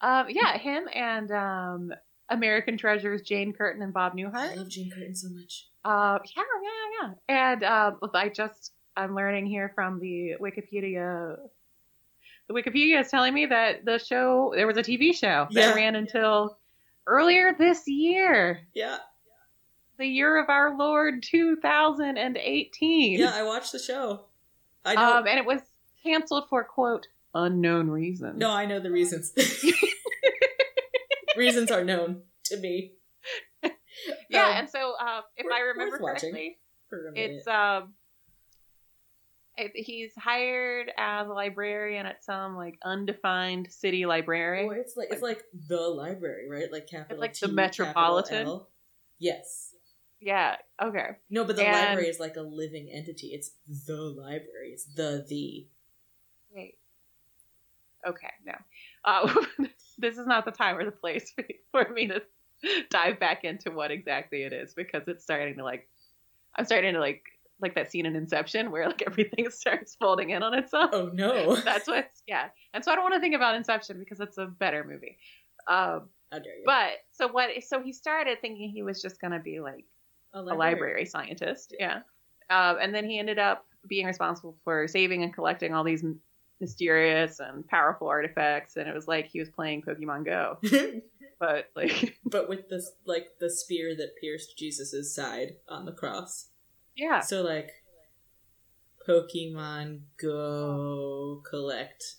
Um, 0.00 0.26
yeah, 0.28 0.56
him 0.58 0.88
and 0.94 1.30
um, 1.30 1.92
American 2.28 2.76
Treasures 2.76 3.22
Jane 3.22 3.52
Curtin 3.52 3.82
and 3.82 3.92
Bob 3.92 4.14
Newhart. 4.14 4.34
I 4.34 4.54
love 4.54 4.68
Jane 4.68 4.90
Curtin 4.90 5.14
so 5.14 5.28
much. 5.30 5.66
Uh, 5.84 6.18
yeah, 6.36 6.42
yeah, 6.62 6.70
yeah, 7.02 7.14
yeah. 7.28 7.52
And 7.52 7.64
um, 7.64 7.98
I 8.14 8.28
just 8.28 8.72
I'm 8.96 9.14
learning 9.14 9.46
here 9.46 9.72
from 9.74 9.98
the 10.00 10.34
Wikipedia. 10.40 11.36
The 12.48 12.54
Wikipedia 12.54 13.00
is 13.00 13.10
telling 13.10 13.32
me 13.34 13.46
that 13.46 13.84
the 13.84 13.98
show 13.98 14.52
there 14.54 14.66
was 14.66 14.76
a 14.76 14.82
TV 14.82 15.14
show 15.14 15.46
that 15.50 15.60
Yeah. 15.60 15.74
ran 15.74 15.96
until 15.96 16.58
earlier 17.06 17.54
this 17.58 17.86
year, 17.88 18.60
Yeah, 18.74 18.98
the 19.98 20.06
year 20.06 20.38
of 20.38 20.48
our 20.50 20.76
Lord 20.76 21.22
2018. 21.22 23.18
yeah, 23.18 23.32
I 23.34 23.42
watched 23.42 23.72
the 23.72 23.78
show. 23.78 24.26
I 24.84 24.94
know. 24.96 25.16
um, 25.18 25.26
and 25.26 25.38
it 25.38 25.46
was 25.46 25.60
canceled 26.02 26.44
for 26.48 26.64
quote 26.64 27.06
unknown 27.34 27.88
reasons. 27.90 28.38
no, 28.38 28.50
I 28.50 28.66
know 28.66 28.78
the 28.80 28.90
reasons. 28.90 29.32
reasons 31.36 31.70
are 31.70 31.84
known 31.84 32.22
to 32.44 32.56
me. 32.58 32.92
yeah, 34.28 34.48
Um, 34.48 34.52
and 34.56 34.70
so 34.70 34.94
um, 35.00 35.22
if 35.36 35.46
I 35.52 35.60
remember 35.60 35.98
correctly, 35.98 36.58
for 36.88 37.08
a 37.08 37.12
minute. 37.12 37.30
it's 37.36 37.46
um 37.46 37.94
it, 39.56 39.72
he's 39.74 40.12
hired 40.16 40.90
as 40.96 41.26
a 41.28 41.32
librarian 41.32 42.06
at 42.06 42.24
some 42.24 42.56
like 42.56 42.78
undefined 42.84 43.70
city 43.70 44.06
library 44.06 44.66
Oh, 44.66 44.70
it's 44.70 44.96
like 44.96 45.08
it's 45.10 45.22
like 45.22 45.44
the 45.68 45.80
library, 45.80 46.48
right? 46.48 46.72
Like 46.72 46.88
capital 46.88 47.20
like 47.20 47.34
T, 47.34 47.46
the 47.46 47.52
Metropolitan? 47.52 48.60
Yes. 49.18 49.74
yeah 50.20 50.56
okay 50.82 51.10
No, 51.30 51.44
but 51.44 51.56
the 51.56 51.66
And- 51.66 51.88
library 51.90 52.08
is 52.08 52.18
like 52.20 52.36
a 52.36 52.42
living 52.42 52.90
entity. 52.92 53.28
It's 53.28 53.52
the 53.86 53.96
library. 54.00 54.70
It's 54.72 54.84
the 54.86 55.24
the. 55.28 55.66
Wait 56.54 56.76
okay 58.06 58.30
no 58.44 58.54
uh, 59.04 59.32
this 59.98 60.18
is 60.18 60.26
not 60.26 60.44
the 60.44 60.50
time 60.50 60.76
or 60.76 60.84
the 60.84 60.90
place 60.90 61.32
for 61.70 61.88
me 61.92 62.08
to 62.08 62.22
dive 62.90 63.18
back 63.18 63.44
into 63.44 63.70
what 63.70 63.90
exactly 63.90 64.42
it 64.42 64.52
is 64.52 64.74
because 64.74 65.02
it's 65.08 65.24
starting 65.24 65.56
to 65.56 65.64
like 65.64 65.88
i'm 66.56 66.64
starting 66.64 66.94
to 66.94 67.00
like 67.00 67.22
like 67.60 67.74
that 67.74 67.90
scene 67.90 68.06
in 68.06 68.16
inception 68.16 68.70
where 68.70 68.86
like 68.86 69.02
everything 69.06 69.48
starts 69.50 69.96
folding 69.96 70.30
in 70.30 70.42
on 70.42 70.54
itself 70.54 70.90
Oh 70.92 71.10
no! 71.12 71.56
that's 71.56 71.86
what's 71.88 72.22
yeah 72.26 72.48
and 72.74 72.84
so 72.84 72.92
i 72.92 72.94
don't 72.94 73.04
want 73.04 73.14
to 73.14 73.20
think 73.20 73.34
about 73.34 73.54
inception 73.54 73.98
because 73.98 74.20
it's 74.20 74.38
a 74.38 74.46
better 74.46 74.84
movie 74.84 75.18
um 75.68 76.08
How 76.32 76.38
dare 76.38 76.56
you? 76.56 76.64
But 76.64 76.98
so 77.12 77.28
what? 77.28 77.50
So 77.62 77.80
he 77.82 77.92
started 77.92 78.40
thinking 78.40 78.70
he 78.70 78.82
was 78.82 79.00
just 79.00 79.20
gonna 79.20 79.38
be 79.38 79.60
like 79.60 79.84
a 80.34 80.40
a 80.40 80.54
library 80.54 81.04
scientist, 81.06 81.74
yeah. 81.78 82.00
Um, 82.50 82.78
and 82.80 82.92
then 82.94 83.04
he 83.08 83.18
ended 83.18 83.38
up 83.38 83.66
being 83.86 84.06
responsible 84.06 84.56
for 84.64 84.88
saving 84.88 85.22
and 85.22 85.32
collecting 85.32 85.72
all 85.74 85.84
these 85.84 86.04
mysterious 86.62 87.40
and 87.40 87.66
powerful 87.68 88.08
artifacts, 88.08 88.76
and 88.76 88.88
it 88.88 88.94
was 88.94 89.06
like 89.06 89.26
he 89.26 89.38
was 89.40 89.50
playing 89.50 89.82
Pokemon 89.82 90.24
Go, 90.24 90.58
but 91.38 91.66
like 91.76 92.16
but 92.24 92.48
with 92.48 92.70
this 92.70 92.90
like 93.04 93.26
the 93.40 93.50
spear 93.50 93.94
that 93.96 94.16
pierced 94.18 94.56
Jesus's 94.56 95.14
side 95.14 95.56
on 95.68 95.84
the 95.84 95.92
cross. 95.92 96.48
yeah, 96.96 97.20
So 97.20 97.42
like 97.42 97.70
Pokemon 99.06 100.02
Go 100.16 101.42
collect 101.48 102.16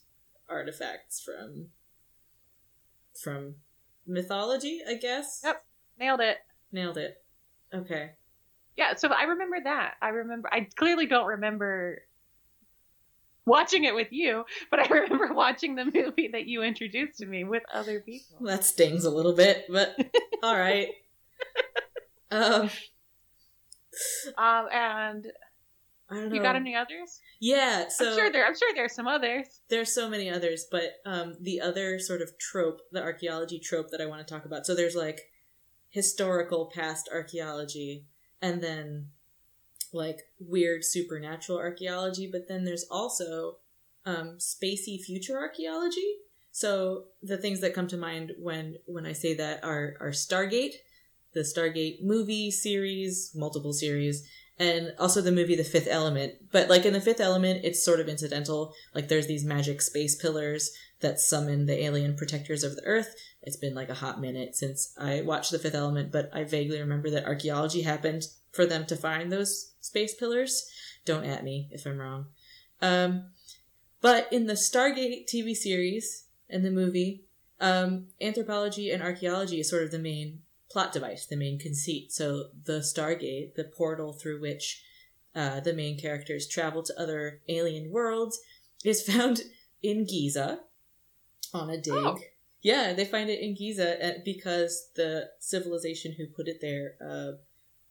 artifacts 0.50 1.21
from 1.21 1.69
from 3.19 3.55
mythology, 4.05 4.81
I 4.88 4.95
guess. 4.95 5.41
Yep. 5.43 5.63
nailed 6.00 6.19
it. 6.21 6.38
Nailed 6.71 6.97
it. 6.97 7.21
Okay. 7.73 8.12
Yeah, 8.75 8.95
so 8.95 9.07
I 9.09 9.23
remember 9.23 9.57
that. 9.63 9.93
I 10.01 10.09
remember. 10.09 10.50
I 10.51 10.67
clearly 10.75 11.05
don't 11.05 11.27
remember 11.27 12.01
watching 13.45 13.83
it 13.83 13.93
with 13.95 14.12
you, 14.12 14.43
but 14.71 14.79
I 14.79 14.88
remember 14.93 15.33
watching 15.33 15.75
the 15.75 15.85
movie 15.85 16.29
that 16.31 16.45
you 16.47 16.63
introduced 16.63 17.17
to 17.19 17.25
me 17.25 17.43
with 17.43 17.63
other 17.73 18.00
people. 18.01 18.38
That 18.45 18.63
stings 18.65 19.05
a 19.05 19.09
little 19.12 19.33
bit, 19.33 19.65
but 19.69 19.95
all 20.43 20.57
right. 20.57 20.89
Um 22.31 22.69
Um, 24.38 24.67
and 24.71 25.27
I 26.09 26.15
don't 26.15 26.29
know. 26.29 26.35
you 26.35 26.41
got 26.41 26.55
any 26.55 26.75
others? 26.75 27.19
Yeah, 27.39 27.88
so 27.89 28.09
I'm 28.09 28.15
sure 28.17 28.31
there. 28.31 28.45
I'm 28.45 28.55
sure 28.57 28.71
there's 28.75 28.93
some 28.95 29.07
others. 29.07 29.45
there's 29.69 29.93
so 29.93 30.09
many 30.09 30.29
others, 30.29 30.65
but 30.69 30.93
um, 31.05 31.35
the 31.41 31.62
other 31.62 32.00
sort 32.00 32.21
of 32.21 32.38
trope, 32.39 32.81
the 32.91 33.01
archaeology 33.01 33.59
trope 33.59 33.89
that 33.91 34.01
I 34.01 34.05
want 34.05 34.25
to 34.25 34.31
talk 34.33 34.45
about. 34.45 34.65
So 34.65 34.75
there's 34.75 34.95
like 34.95 35.21
historical 35.89 36.71
past 36.73 37.09
archaeology, 37.12 38.05
and 38.41 38.62
then 38.63 39.09
like 39.93 40.21
weird 40.39 40.83
supernatural 40.83 41.57
archaeology, 41.57 42.29
but 42.31 42.47
then 42.47 42.63
there's 42.63 42.85
also 42.89 43.57
um, 44.05 44.38
spacey 44.39 45.00
future 45.00 45.38
archaeology. 45.38 46.15
So 46.51 47.05
the 47.21 47.38
things 47.38 47.62
that 47.62 47.73
come 47.73 47.88
to 47.88 47.97
mind 47.97 48.33
when 48.38 48.77
when 48.85 49.05
I 49.05 49.13
say 49.13 49.33
that 49.35 49.63
are 49.63 49.95
are 50.00 50.12
Stargate, 50.12 50.75
the 51.33 51.41
Stargate 51.41 52.03
movie 52.03 52.51
series, 52.51 53.31
multiple 53.33 53.73
series, 53.73 54.27
and 54.59 54.93
also 55.00 55.21
the 55.21 55.31
movie 55.31 55.55
The 55.55 55.63
Fifth 55.63 55.88
Element. 55.89 56.33
But 56.51 56.69
like 56.69 56.85
in 56.85 56.93
The 56.93 57.01
Fifth 57.01 57.19
Element, 57.19 57.62
it's 57.63 57.83
sort 57.83 58.00
of 58.00 58.07
incidental. 58.07 58.73
Like 58.93 59.07
there's 59.07 59.27
these 59.27 59.43
magic 59.43 59.81
space 59.81 60.15
pillars 60.15 60.71
that 61.00 61.19
summon 61.19 61.65
the 61.65 61.83
alien 61.83 62.15
protectors 62.15 62.63
of 62.63 62.75
the 62.75 62.85
Earth. 62.85 63.15
It's 63.41 63.57
been 63.57 63.73
like 63.75 63.89
a 63.89 63.95
hot 63.95 64.21
minute 64.21 64.55
since 64.55 64.93
I 64.97 65.21
watched 65.21 65.51
The 65.51 65.59
Fifth 65.59 65.75
Element, 65.75 66.12
but 66.12 66.29
I 66.33 66.43
vaguely 66.43 66.79
remember 66.79 67.09
that 67.09 67.25
archaeology 67.25 67.81
happened 67.81 68.23
for 68.51 68.65
them 68.65 68.85
to 68.85 68.95
find 68.95 69.31
those 69.31 69.73
space 69.83 70.15
pillars. 70.15 70.69
Don't 71.05 71.25
at 71.25 71.43
me 71.43 71.67
if 71.71 71.85
I'm 71.85 71.99
wrong. 71.99 72.27
Um, 72.81 73.25
but 74.01 74.31
in 74.31 74.47
the 74.47 74.53
Stargate 74.53 75.27
TV 75.27 75.55
series 75.55 76.25
and 76.49 76.65
the 76.65 76.71
movie, 76.71 77.23
um, 77.59 78.07
anthropology 78.19 78.91
and 78.91 79.03
archaeology 79.03 79.59
is 79.59 79.69
sort 79.69 79.83
of 79.83 79.91
the 79.91 79.99
main 79.99 80.41
plot 80.69 80.91
device, 80.91 81.25
the 81.25 81.35
main 81.35 81.59
conceit. 81.59 82.11
So 82.11 82.47
the 82.65 82.79
Stargate, 82.79 83.55
the 83.55 83.63
portal 83.63 84.11
through 84.11 84.41
which 84.41 84.83
uh, 85.35 85.59
the 85.59 85.73
main 85.73 85.97
characters 85.97 86.47
travel 86.47 86.83
to 86.83 86.99
other 86.99 87.41
alien 87.47 87.91
worlds, 87.91 88.39
is 88.83 89.01
found 89.01 89.41
in 89.81 90.05
Giza 90.05 90.61
on 91.53 91.69
a 91.69 91.77
dig. 91.77 91.93
Oh. 91.93 92.17
Yeah, 92.61 92.93
they 92.93 93.05
find 93.05 93.29
it 93.29 93.41
in 93.41 93.55
Giza 93.55 94.05
uh, 94.05 94.19
because 94.23 94.89
the 94.95 95.29
civilization 95.39 96.13
who 96.13 96.27
put 96.27 96.47
it 96.47 96.59
there 96.61 96.95
uh, 97.05 97.33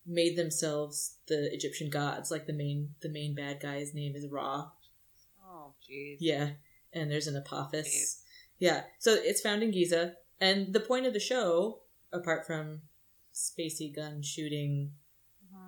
made 0.07 0.37
themselves 0.37 1.17
the 1.29 1.53
Egyptian 1.53 1.91
gods. 1.91 2.31
Like 2.31 2.47
the 2.47 2.53
main 2.53 2.95
the 3.01 3.09
main 3.09 3.35
bad 3.35 3.61
guy's 3.61 3.95
name 3.95 4.15
is 4.15 4.27
Ra. 4.31 4.71
Oh, 5.47 5.75
jeez. 5.89 6.17
Yeah, 6.21 6.51
and 6.93 7.11
there's 7.11 7.27
an 7.27 7.37
Apophis. 7.37 7.89
Jeez. 7.89 8.23
Yeah, 8.59 8.83
so 8.99 9.13
it's 9.13 9.41
found 9.41 9.63
in 9.63 9.73
Giza, 9.73 10.15
and 10.41 10.73
the 10.73 10.81
point 10.81 11.07
of 11.07 11.13
the 11.13 11.21
show, 11.21 11.81
apart 12.13 12.47
from 12.47 12.83
spacey 13.35 13.95
gun 13.95 14.23
shooting, 14.23 14.93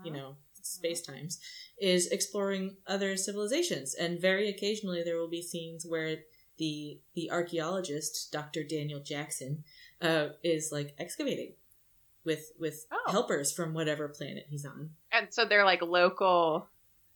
you 0.05 0.13
know, 0.13 0.37
space 0.63 1.03
times, 1.03 1.41
is 1.81 2.07
exploring 2.09 2.77
other 2.87 3.17
civilizations. 3.17 3.95
And 3.95 4.21
very 4.21 4.49
occasionally 4.49 5.03
there 5.03 5.17
will 5.17 5.29
be 5.29 5.43
scenes 5.43 5.85
where 5.89 6.19
the 6.59 7.01
the 7.15 7.31
archaeologist, 7.31 8.31
Dr. 8.33 8.63
Daniel 8.65 9.01
Jackson, 9.01 9.65
uh, 10.01 10.29
is 10.43 10.71
like 10.71 10.95
excavating 10.99 11.55
with 12.25 12.53
with 12.59 12.87
Oh. 12.93 13.11
helpers 13.11 13.53
from 13.53 13.75
whatever 13.75 14.09
planet 14.09 14.47
he's 14.49 14.65
on. 14.65 14.91
And 15.13 15.29
so 15.33 15.45
they're 15.45 15.65
like 15.65 15.83
local, 15.83 16.69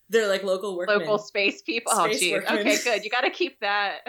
They're 0.09 0.29
like 0.29 0.43
local 0.45 0.77
workmen. 0.77 0.99
local 1.01 1.19
space 1.19 1.63
people. 1.63 1.93
oh, 1.95 2.07
Space 2.07 2.23
jeez. 2.23 2.33
workmen. 2.33 2.59
Okay, 2.61 2.77
good. 2.85 3.05
You 3.05 3.11
got 3.11 3.23
to 3.23 3.31
keep 3.31 3.61
that. 3.61 4.01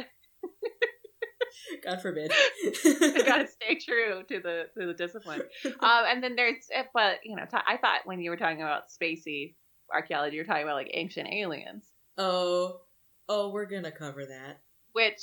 God 1.84 2.02
forbid. 2.02 2.32
you 2.64 3.24
got 3.26 3.38
to 3.38 3.48
stay 3.62 3.76
true 3.76 4.24
to 4.28 4.40
the 4.40 4.66
to 4.78 4.88
the 4.88 4.94
discipline. 4.94 5.42
Um, 5.66 6.04
and 6.08 6.24
then 6.24 6.36
there's, 6.36 6.68
eh, 6.74 6.84
but 6.94 7.18
you 7.24 7.36
know, 7.36 7.44
t- 7.46 7.58
I 7.68 7.78
thought 7.78 8.02
when 8.06 8.20
you 8.22 8.30
were 8.30 8.38
talking 8.38 8.62
about 8.62 8.84
spacey 8.90 9.56
archaeology, 9.94 10.36
you're 10.36 10.46
talking 10.46 10.64
about 10.64 10.76
like 10.76 10.92
ancient 10.94 11.28
aliens, 11.32 11.86
oh, 12.18 12.82
oh, 13.28 13.50
we're 13.50 13.66
gonna 13.66 13.92
cover 13.92 14.26
that. 14.26 14.60
which 14.94 15.22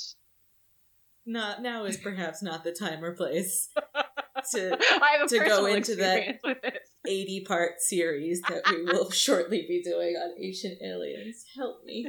Not 1.29 1.61
now 1.61 1.83
is 1.83 1.97
perhaps 1.97 2.41
not 2.41 2.63
the 2.63 2.71
time 2.71 3.03
or 3.03 3.13
place 3.13 3.69
to 4.53 4.77
I 4.81 5.17
have 5.19 5.27
to 5.29 5.39
go 5.39 5.65
into 5.65 5.95
that- 5.97 6.17
experience 6.19 6.41
with 6.43 6.61
this. 6.61 6.79
80 7.05 7.41
part 7.45 7.79
series 7.81 8.41
that 8.43 8.61
we 8.69 8.83
will 8.83 9.11
shortly 9.25 9.65
be 9.67 9.81
doing 9.83 10.15
on 10.15 10.33
ancient 10.41 10.81
aliens. 10.81 11.45
Help 11.55 11.83
me. 11.85 12.07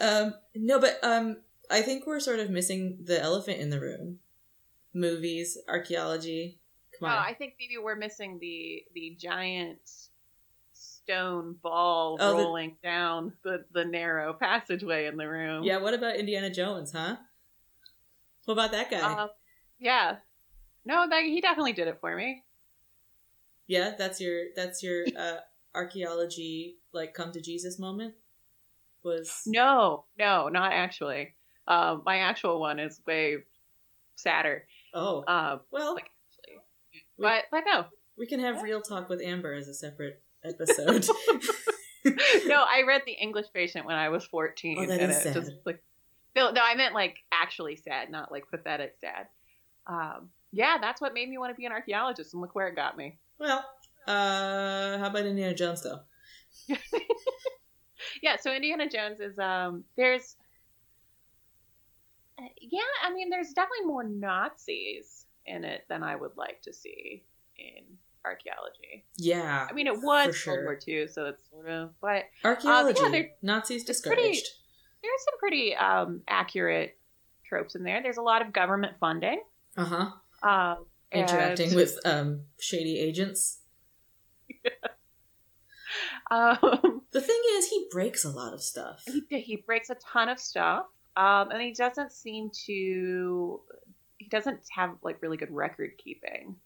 Um 0.00 0.34
no 0.54 0.78
but 0.80 0.98
um 1.02 1.38
I 1.70 1.82
think 1.82 2.06
we're 2.06 2.20
sort 2.20 2.38
of 2.40 2.50
missing 2.50 2.98
the 3.04 3.20
elephant 3.20 3.58
in 3.58 3.70
the 3.70 3.80
room. 3.80 4.18
Movies, 4.94 5.58
archaeology. 5.68 6.58
Come 7.00 7.08
Oh. 7.10 7.16
I 7.16 7.34
think 7.34 7.54
maybe 7.58 7.78
we're 7.82 7.96
missing 7.96 8.38
the 8.40 8.84
the 8.94 9.16
giant 9.20 9.80
stone 10.72 11.56
ball 11.62 12.16
Oh, 12.20 12.36
the- 12.36 12.42
rolling 12.44 12.76
down 12.82 13.32
the 13.42 13.64
the 13.72 13.84
narrow 13.84 14.32
passageway 14.34 15.06
in 15.06 15.16
the 15.16 15.28
room. 15.28 15.64
yeah, 15.64 15.78
what 15.78 15.94
about 15.94 16.16
Indiana 16.16 16.50
Jones, 16.50 16.92
huh? 16.92 17.16
What 18.44 18.54
about 18.54 18.72
that 18.72 18.90
guy? 18.90 18.98
Uh, 19.00 19.28
yeah. 19.78 20.16
No, 20.84 21.06
that, 21.08 21.22
he 21.24 21.40
definitely 21.40 21.72
did 21.72 21.88
it 21.88 21.98
for 22.00 22.14
me. 22.16 22.42
yeah, 23.66 23.92
that's 23.96 24.20
your 24.20 24.44
that's 24.54 24.82
your 24.82 25.04
uh 25.18 25.36
archaeology 25.74 26.76
like 26.92 27.14
come 27.14 27.32
to 27.32 27.40
Jesus 27.40 27.78
moment 27.78 28.14
was 29.02 29.42
No, 29.46 30.04
no, 30.18 30.48
not 30.48 30.72
actually. 30.72 31.34
Um, 31.66 32.02
my 32.04 32.18
actual 32.18 32.60
one 32.60 32.78
is 32.78 33.00
way 33.06 33.38
sadder. 34.16 34.66
Oh. 34.92 35.24
Um, 35.26 35.60
well, 35.70 35.94
like 35.94 36.10
actually, 36.30 36.60
but 37.18 37.44
but 37.50 37.64
no, 37.66 37.86
we 38.18 38.26
can 38.26 38.40
have 38.40 38.62
real 38.62 38.80
talk 38.82 39.08
with 39.08 39.20
Amber 39.22 39.52
as 39.54 39.68
a 39.68 39.74
separate 39.74 40.22
episode. 40.44 41.06
no. 42.04 42.62
I 42.62 42.82
read 42.86 43.02
The 43.06 43.12
English 43.12 43.46
Patient 43.54 43.86
when 43.86 43.96
I 43.96 44.10
was 44.10 44.24
fourteen, 44.24 44.78
Oh, 44.78 44.86
that 44.86 45.00
and 45.00 45.10
is 45.10 45.24
it 45.26 45.34
just 45.34 45.52
like 45.64 45.82
no, 46.36 46.50
no. 46.50 46.60
I 46.64 46.74
meant 46.74 46.94
like 46.94 47.18
actually 47.32 47.76
sad, 47.76 48.10
not 48.10 48.30
like 48.32 48.44
pathetic 48.50 48.94
sad. 49.00 49.26
Um, 49.86 50.30
yeah, 50.52 50.78
that's 50.80 51.00
what 51.00 51.14
made 51.14 51.28
me 51.28 51.38
want 51.38 51.50
to 51.50 51.56
be 51.56 51.66
an 51.66 51.72
archaeologist, 51.72 52.32
and 52.34 52.40
look 52.40 52.54
where 52.54 52.68
it 52.68 52.76
got 52.76 52.96
me. 52.96 53.18
well, 53.38 53.64
uh 54.06 54.98
how 54.98 55.06
about 55.06 55.24
Indiana 55.26 55.54
Jones 55.54 55.82
though? 55.82 56.00
Yeah, 58.22 58.36
so 58.40 58.52
Indiana 58.52 58.88
Jones 58.88 59.18
is 59.20 59.38
um 59.38 59.84
there's 59.96 60.36
uh, 62.38 62.42
yeah, 62.60 62.80
I 63.02 63.12
mean 63.12 63.30
there's 63.30 63.52
definitely 63.52 63.86
more 63.86 64.04
Nazis 64.04 65.26
in 65.46 65.64
it 65.64 65.84
than 65.88 66.02
I 66.02 66.14
would 66.16 66.36
like 66.36 66.60
to 66.62 66.72
see 66.72 67.24
in 67.56 67.82
archaeology. 68.24 69.04
Yeah. 69.16 69.66
I 69.68 69.72
mean 69.72 69.86
it 69.86 70.00
was 70.02 70.36
sure. 70.36 70.54
World 70.54 70.64
War 70.64 70.78
II, 70.86 71.08
so 71.08 71.26
it's 71.26 71.48
sort 71.50 71.68
of 71.68 71.90
but 72.00 72.24
Archaeology. 72.44 73.00
Um, 73.02 73.14
yeah, 73.14 73.22
Nazis 73.42 73.88
it's 73.88 74.00
pretty- 74.00 74.22
discouraged. 74.22 74.48
There's 75.04 75.24
some 75.24 75.38
pretty 75.38 75.74
um 75.76 76.22
accurate 76.28 76.96
tropes 77.46 77.74
in 77.74 77.82
there. 77.84 78.02
There's 78.02 78.16
a 78.16 78.22
lot 78.22 78.42
of 78.42 78.52
government 78.52 78.94
funding. 78.98 79.42
Uh 79.76 79.84
huh. 79.84 80.48
Um 80.48 80.86
and- 81.12 81.28
Interacting 81.30 81.74
with 81.74 81.98
um 82.04 82.42
shady 82.58 82.98
agents. 82.98 83.60
um 86.30 87.02
The 87.12 87.20
thing 87.20 87.40
is, 87.56 87.68
he 87.68 87.86
breaks 87.90 88.24
a 88.24 88.30
lot 88.30 88.52
of 88.54 88.62
stuff. 88.62 89.04
he, 89.06 89.40
he 89.40 89.56
breaks 89.56 89.90
a 89.90 89.94
ton 89.96 90.28
of 90.28 90.38
stuff 90.40 90.86
um, 91.16 91.50
and 91.50 91.62
he 91.62 91.72
doesn't 91.72 92.10
seem 92.12 92.50
to 92.66 93.60
he 94.18 94.28
doesn't 94.28 94.60
have 94.74 94.96
like 95.02 95.22
really 95.22 95.36
good 95.36 95.52
record 95.52 95.92
keeping 95.98 96.56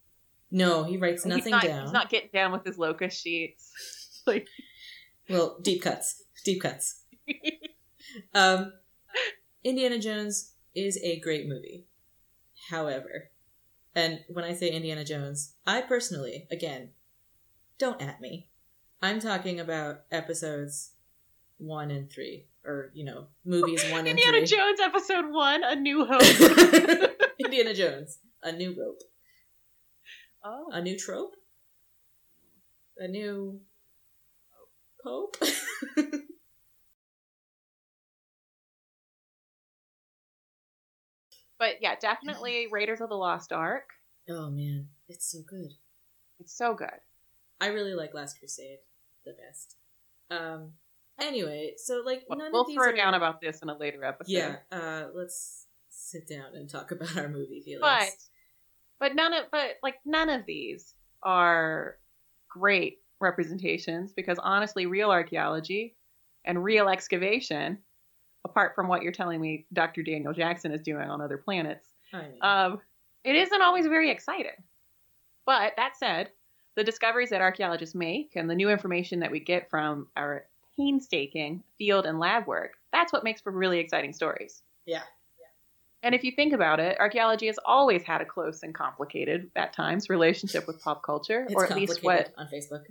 No, 0.50 0.84
he 0.84 0.96
writes 0.96 1.24
he's 1.24 1.30
nothing 1.36 1.50
not, 1.50 1.62
down. 1.64 1.82
he's 1.82 1.92
not 1.92 2.08
getting 2.08 2.30
down 2.32 2.52
with 2.52 2.64
his 2.64 2.78
locus 2.78 3.14
sheets 3.14 4.22
like 4.26 4.46
Well, 5.28 5.58
deep 5.60 5.82
cuts. 5.82 6.22
Deep 6.44 6.62
cuts. 6.62 7.02
Um, 8.34 8.72
Indiana 9.64 9.98
Jones 9.98 10.52
is 10.74 10.98
a 11.02 11.20
great 11.20 11.48
movie. 11.48 11.86
However, 12.70 13.30
and 13.94 14.20
when 14.28 14.44
I 14.44 14.54
say 14.54 14.70
Indiana 14.70 15.04
Jones, 15.04 15.54
I 15.66 15.80
personally, 15.82 16.46
again, 16.50 16.90
don't 17.78 18.00
at 18.02 18.20
me. 18.20 18.48
I'm 19.00 19.20
talking 19.20 19.60
about 19.60 20.02
episodes 20.10 20.92
one 21.58 21.90
and 21.90 22.10
three, 22.10 22.46
or 22.64 22.90
you 22.94 23.04
know, 23.04 23.26
movies 23.44 23.82
one 23.90 24.00
and 24.00 24.08
Indiana 24.08 24.38
three. 24.38 24.46
Jones 24.46 24.80
episode 24.80 25.30
one, 25.30 25.62
A 25.64 25.74
New 25.76 26.04
Hope. 26.10 27.10
Indiana 27.38 27.74
Jones, 27.74 28.18
a 28.42 28.52
new 28.52 28.74
rope, 28.78 29.00
oh, 30.44 30.66
a 30.72 30.82
new 30.82 30.98
trope, 30.98 31.34
a 32.98 33.08
new 33.08 33.60
pope. 35.02 35.36
but 41.58 41.76
yeah, 41.80 41.94
definitely 42.00 42.68
Raiders 42.70 43.00
of 43.00 43.08
the 43.08 43.16
Lost 43.16 43.52
Ark. 43.52 43.90
oh 44.28 44.50
man, 44.50 44.88
it's 45.08 45.30
so 45.30 45.40
good. 45.46 45.72
It's 46.40 46.56
so 46.56 46.74
good. 46.74 47.00
I 47.60 47.68
really 47.68 47.94
like 47.94 48.14
Last 48.14 48.38
Crusade 48.38 48.78
the 49.24 49.32
best. 49.32 49.76
Um. 50.30 50.72
Anyway, 51.20 51.72
so 51.76 52.02
like 52.04 52.24
We'll, 52.28 52.38
none 52.38 52.52
we'll 52.52 52.62
of 52.62 52.68
these 52.68 52.76
throw 52.76 52.90
are, 52.90 52.96
down 52.96 53.14
about 53.14 53.40
this 53.40 53.60
in 53.60 53.68
a 53.68 53.76
later 53.76 54.04
episode. 54.04 54.32
Yeah. 54.32 54.56
Uh. 54.70 55.06
Let's 55.14 55.66
sit 55.90 56.28
down 56.28 56.54
and 56.54 56.68
talk 56.68 56.90
about 56.92 57.16
our 57.16 57.28
movie 57.28 57.60
feelings. 57.60 57.80
but 57.80 58.10
but 59.00 59.14
none 59.14 59.32
of 59.32 59.44
but 59.50 59.76
like 59.82 59.96
none 60.04 60.28
of 60.30 60.46
these 60.46 60.94
are 61.22 61.96
great 62.48 62.98
representations 63.20 64.12
because 64.12 64.38
honestly 64.40 64.86
real 64.86 65.10
archaeology 65.10 65.96
and 66.44 66.62
real 66.62 66.88
excavation 66.88 67.78
apart 68.44 68.74
from 68.74 68.88
what 68.88 69.02
you're 69.02 69.12
telling 69.12 69.40
me 69.40 69.66
dr 69.72 70.02
daniel 70.02 70.32
jackson 70.32 70.72
is 70.72 70.80
doing 70.80 71.08
on 71.08 71.20
other 71.20 71.36
planets 71.38 71.86
um, 72.42 72.80
it 73.24 73.34
isn't 73.36 73.62
always 73.62 73.86
very 73.86 74.10
exciting 74.10 74.62
but 75.46 75.72
that 75.76 75.96
said 75.96 76.30
the 76.76 76.84
discoveries 76.84 77.30
that 77.30 77.40
archaeologists 77.40 77.94
make 77.94 78.32
and 78.36 78.48
the 78.48 78.54
new 78.54 78.70
information 78.70 79.20
that 79.20 79.30
we 79.30 79.40
get 79.40 79.68
from 79.68 80.06
our 80.16 80.46
painstaking 80.76 81.62
field 81.76 82.06
and 82.06 82.18
lab 82.18 82.46
work 82.46 82.74
that's 82.92 83.12
what 83.12 83.24
makes 83.24 83.40
for 83.40 83.50
really 83.52 83.78
exciting 83.78 84.12
stories 84.12 84.62
Yeah. 84.86 85.02
and 86.02 86.14
if 86.14 86.22
you 86.22 86.30
think 86.32 86.52
about 86.52 86.78
it, 86.78 86.96
archaeology 87.00 87.46
has 87.48 87.58
always 87.66 88.04
had 88.04 88.20
a 88.20 88.24
close 88.24 88.62
and 88.62 88.72
complicated, 88.72 89.50
at 89.56 89.72
times, 89.72 90.08
relationship 90.08 90.66
with 90.68 90.80
pop 90.80 91.02
culture, 91.02 91.44
it's 91.44 91.54
or 91.54 91.64
at 91.64 91.74
least 91.74 92.04
what 92.04 92.32
on 92.38 92.46
Facebook. 92.46 92.84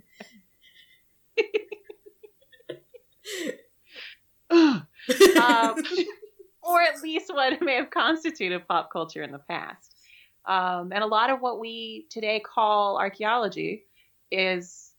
um, 5.36 5.82
or 6.62 6.82
at 6.82 7.02
least 7.02 7.32
what 7.32 7.60
may 7.62 7.76
have 7.76 7.90
constituted 7.90 8.66
pop 8.68 8.90
culture 8.92 9.22
in 9.22 9.32
the 9.32 9.38
past. 9.38 9.94
Um, 10.46 10.92
and 10.92 11.04
a 11.04 11.06
lot 11.06 11.30
of 11.30 11.40
what 11.40 11.60
we 11.60 12.06
today 12.10 12.40
call 12.40 12.98
archaeology 12.98 13.84
is 14.30 14.92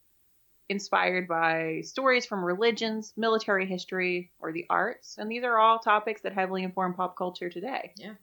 inspired 0.69 1.27
by 1.27 1.81
stories 1.83 2.25
from 2.25 2.45
religions, 2.45 3.13
military 3.17 3.65
history, 3.65 4.31
or 4.39 4.51
the 4.51 4.65
arts. 4.69 5.17
And 5.17 5.29
these 5.29 5.43
are 5.43 5.57
all 5.57 5.79
topics 5.79 6.21
that 6.21 6.33
heavily 6.33 6.63
inform 6.63 6.93
pop 6.93 7.17
culture 7.17 7.49
today. 7.49 7.93
Yeah. 7.97 8.13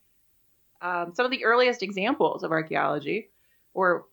Um, 0.80 1.12
some 1.14 1.24
of 1.24 1.32
the 1.32 1.44
earliest 1.44 1.82
examples 1.82 2.44
of 2.44 2.52
archaeology, 2.52 3.30
or 3.74 4.06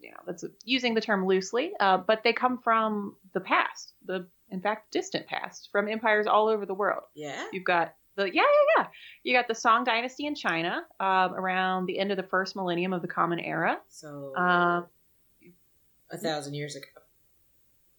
you 0.00 0.10
know, 0.10 0.16
that's 0.26 0.44
using 0.64 0.94
the 0.94 1.00
term 1.00 1.26
loosely, 1.26 1.72
uh, 1.80 1.98
but 1.98 2.22
they 2.22 2.32
come 2.32 2.58
from 2.58 3.16
the 3.32 3.40
past, 3.40 3.92
the 4.04 4.26
in 4.50 4.60
fact 4.60 4.92
distant 4.92 5.26
past, 5.26 5.68
from 5.72 5.88
empires 5.88 6.26
all 6.26 6.48
over 6.48 6.66
the 6.66 6.74
world. 6.74 7.02
yeah. 7.14 7.46
You've 7.52 7.64
got 7.64 7.94
the 8.16 8.24
yeah 8.26 8.42
yeah 8.42 8.74
yeah. 8.78 8.86
You 9.24 9.34
got 9.36 9.48
the 9.48 9.54
Song 9.54 9.82
Dynasty 9.84 10.26
in 10.26 10.34
China 10.34 10.84
um, 11.00 11.34
around 11.34 11.86
the 11.86 11.98
end 11.98 12.10
of 12.12 12.16
the 12.16 12.22
first 12.22 12.54
millennium 12.54 12.92
of 12.92 13.02
the 13.02 13.08
Common 13.08 13.40
Era. 13.40 13.78
So 13.88 14.34
Um, 14.36 14.86
a 16.10 16.16
thousand 16.18 16.54
years 16.54 16.76
ago. 16.76 16.86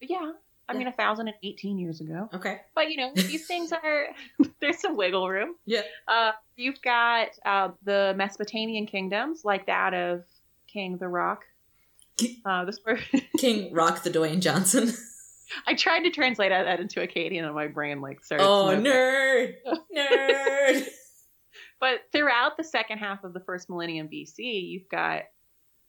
yeah, 0.00 0.32
I 0.68 0.72
mean 0.74 0.86
a 0.86 0.92
thousand 0.92 1.28
and 1.28 1.36
eighteen 1.42 1.78
years 1.78 2.00
ago. 2.00 2.30
Okay. 2.32 2.60
But 2.74 2.90
you 2.90 2.96
know 2.96 3.12
these 3.14 3.46
things 3.52 3.72
are 3.72 4.06
there's 4.60 4.78
some 4.80 4.96
wiggle 4.96 5.28
room. 5.28 5.56
Yeah. 5.66 5.82
Uh, 6.08 6.32
you've 6.56 6.80
got 6.80 7.28
uh, 7.44 7.70
the 7.84 8.14
Mesopotamian 8.16 8.86
kingdoms 8.86 9.44
like 9.44 9.66
that 9.66 9.92
of 9.92 10.24
King 10.66 10.96
the 10.96 11.08
Rock. 11.08 11.44
Uh, 12.46 12.64
this 12.64 12.80
King 13.38 13.72
Rock 13.74 14.02
the 14.02 14.10
Dwayne 14.10 14.40
Johnson. 14.40 14.92
I 15.66 15.74
tried 15.74 16.00
to 16.00 16.10
translate 16.10 16.50
that 16.50 16.80
into 16.80 17.00
Akkadian, 17.00 17.44
and 17.44 17.54
my 17.54 17.68
brain 17.68 18.00
like 18.00 18.24
started. 18.24 18.44
oh, 18.44 18.70
smoking. 18.70 18.84
nerd, 18.84 19.54
nerd. 19.96 20.86
But 21.78 22.00
throughout 22.10 22.56
the 22.56 22.64
second 22.64 22.98
half 22.98 23.22
of 23.22 23.34
the 23.34 23.40
first 23.40 23.68
millennium 23.68 24.08
BC, 24.08 24.38
you've 24.38 24.88
got 24.88 25.24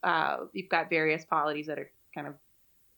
uh, 0.04 0.40
you've 0.54 0.70
got 0.70 0.90
various 0.90 1.24
polities 1.26 1.68
that 1.68 1.80
are 1.80 1.90
kind 2.14 2.28
of 2.28 2.34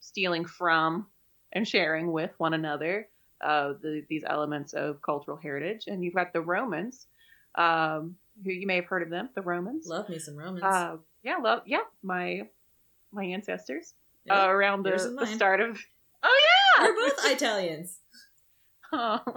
stealing 0.00 0.44
from 0.44 1.06
and 1.52 1.66
sharing 1.66 2.12
with 2.12 2.32
one 2.38 2.54
another 2.54 3.08
uh, 3.40 3.74
the, 3.80 4.04
these 4.08 4.22
elements 4.26 4.72
of 4.72 5.00
cultural 5.02 5.36
heritage, 5.36 5.84
and 5.86 6.04
you've 6.04 6.14
got 6.14 6.32
the 6.32 6.40
Romans, 6.40 7.06
um, 7.54 8.16
who 8.44 8.50
you 8.50 8.66
may 8.66 8.76
have 8.76 8.86
heard 8.86 9.02
of 9.02 9.10
them, 9.10 9.30
the 9.34 9.42
Romans. 9.42 9.86
Love 9.86 10.08
me 10.08 10.18
some 10.18 10.36
Romans. 10.36 10.62
Uh, 10.62 10.96
yeah, 11.22 11.36
love 11.36 11.62
yeah, 11.66 11.82
my 12.02 12.42
my 13.12 13.24
ancestors 13.24 13.94
Yeah, 14.24 14.42
uh, 14.42 14.48
around 14.48 14.84
the, 14.84 15.16
the 15.18 15.26
start 15.26 15.60
of. 15.60 15.78
We're 16.80 16.94
both 16.94 17.18
Italians. 17.24 17.98
Oh. 18.92 19.20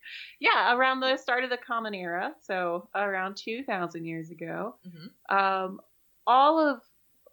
yeah, 0.40 0.74
around 0.74 1.00
the 1.00 1.16
start 1.16 1.44
of 1.44 1.50
the 1.50 1.56
Common 1.56 1.94
Era, 1.94 2.34
so 2.42 2.88
around 2.94 3.36
2,000 3.36 4.04
years 4.04 4.30
ago, 4.30 4.76
Mhm. 4.86 5.34
um, 5.34 5.80
all 6.26 6.58
of 6.58 6.82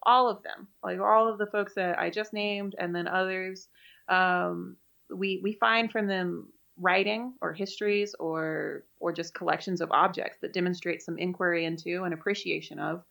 all 0.04 0.28
of 0.28 0.42
them, 0.42 0.66
like 0.82 0.98
all 0.98 1.28
of 1.28 1.36
the 1.38 1.46
folks 1.46 1.74
that 1.74 1.98
I 1.98 2.08
just 2.08 2.32
named, 2.32 2.74
and 2.78 2.94
then 2.94 3.06
others, 3.06 3.68
um, 4.08 4.76
we 5.14 5.40
we 5.42 5.52
find 5.52 5.92
from 5.92 6.06
them 6.06 6.52
writing 6.78 7.34
or 7.42 7.52
histories 7.52 8.14
or 8.18 8.84
or 9.00 9.12
just 9.12 9.34
collections 9.34 9.80
of 9.82 9.90
objects 9.92 10.38
that 10.40 10.54
demonstrate 10.54 11.02
some 11.02 11.18
inquiry 11.18 11.66
into 11.66 12.04
and 12.04 12.14
appreciation 12.14 12.78
of 12.78 13.04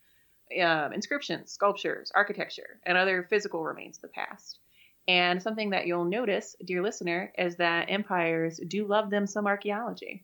um, 0.60 0.94
inscriptions, 0.94 1.52
sculptures, 1.52 2.12
architecture, 2.16 2.80
and 2.86 2.98
other 2.98 3.24
physical 3.30 3.64
remains 3.64 3.98
of 3.98 4.02
the 4.04 4.08
past. 4.10 4.60
And 5.10 5.42
something 5.42 5.72
that 5.72 5.88
you'll 5.88 6.06
notice, 6.06 6.56
dear 6.64 6.84
listener, 6.84 7.34
is 7.36 7.56
that 7.56 7.88
empires 7.90 8.60
do 8.68 8.86
love 8.86 9.10
them 9.10 9.26
some 9.26 9.48
archaeology. 9.48 10.24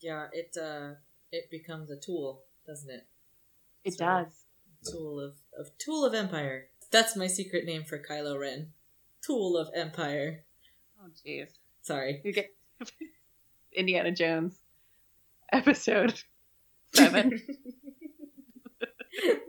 Yeah, 0.00 0.26
it 0.32 0.54
uh, 0.60 0.94
it 1.32 1.50
becomes 1.50 1.90
a 1.90 1.96
tool, 1.96 2.42
doesn't 2.66 2.90
it? 2.90 3.06
It 3.84 3.94
So- 3.94 4.04
does. 4.04 4.26
Tool 4.90 5.20
of 5.20 5.34
of 5.58 5.70
tool 5.78 6.04
of 6.04 6.12
empire. 6.14 6.66
That's 6.90 7.16
my 7.16 7.28
secret 7.28 7.64
name 7.64 7.84
for 7.84 7.98
Kylo 7.98 8.38
Ren. 8.38 8.72
Tool 9.22 9.56
of 9.56 9.68
empire. 9.74 10.44
Oh, 11.00 11.08
jeez. 11.26 11.48
Sorry. 11.82 12.20
You 12.24 12.32
get 12.32 12.54
Indiana 13.72 14.10
Jones 14.12 14.58
episode 15.52 16.20
seven. 16.94 17.40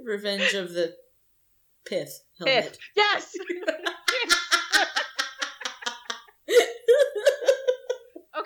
Revenge 0.04 0.54
of 0.54 0.74
the 0.74 0.96
Pith 1.86 2.24
helmet. 2.38 2.66
Fifth. 2.66 2.78
Yes. 2.96 3.36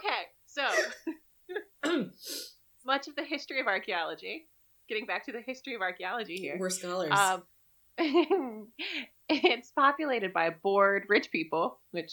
Okay, 0.06 0.28
so 0.46 0.64
much 2.86 3.08
of 3.08 3.16
the 3.16 3.24
history 3.24 3.60
of 3.60 3.68
archaeology. 3.68 4.48
Getting 4.88 5.08
back 5.08 5.26
to 5.26 5.32
the 5.32 5.42
history 5.42 5.74
of 5.74 5.82
archaeology 5.82 6.38
here. 6.38 6.58
We're 6.60 6.70
scholars. 6.70 7.12
Um, 7.12 7.42
it's 9.30 9.72
populated 9.72 10.32
by 10.32 10.52
bored 10.52 11.06
rich 11.10 11.32
people, 11.32 11.80
which 11.92 12.12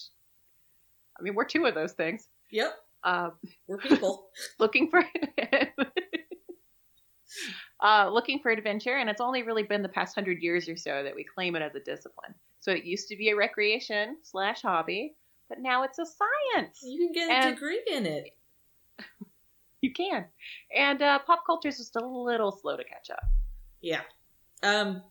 I 1.19 1.23
mean 1.23 1.35
we're 1.35 1.45
two 1.45 1.67
of 1.67 1.75
those 1.75 1.93
things. 1.93 2.27
yep, 2.51 2.75
Uh, 3.05 3.31
we're 3.67 3.77
people. 3.79 4.29
looking 4.59 4.89
for 4.91 5.05
uh, 7.83 8.09
looking 8.11 8.39
for 8.41 8.51
adventure, 8.51 8.97
and 8.97 9.11
it's 9.11 9.21
only 9.21 9.43
really 9.43 9.63
been 9.65 9.83
the 9.83 9.89
past 9.89 10.15
hundred 10.15 10.41
years 10.43 10.69
or 10.69 10.77
so 10.77 11.03
that 11.03 11.15
we 11.15 11.25
claim 11.25 11.57
it 11.57 11.63
as 11.63 11.75
a 11.75 11.81
discipline. 11.81 12.35
So 12.61 12.71
it 12.73 12.85
used 12.85 13.09
to 13.09 13.17
be 13.17 13.31
a 13.31 13.37
recreation 13.37 14.17
slash 14.23 14.63
hobby, 14.63 15.15
but 15.53 15.61
now 15.63 15.83
it's 15.83 15.99
a 15.99 16.07
science. 16.07 16.81
you 16.83 16.99
can 16.99 17.13
get 17.13 17.29
a 17.31 17.33
And- 17.47 17.55
degree 17.55 17.83
in 17.91 18.07
it. 18.07 18.29
You 19.85 19.93
can, 19.93 20.27
and 20.73 21.03
uh, 21.03 21.19
pop 21.27 21.43
culture 21.45 21.67
is 21.67 21.77
just 21.79 21.97
a 21.97 22.07
little 22.07 22.53
slow 22.53 22.77
to 22.77 22.85
catch 22.85 23.11
up. 23.11 23.19
Yeah. 23.81 24.03
Um 24.63 25.03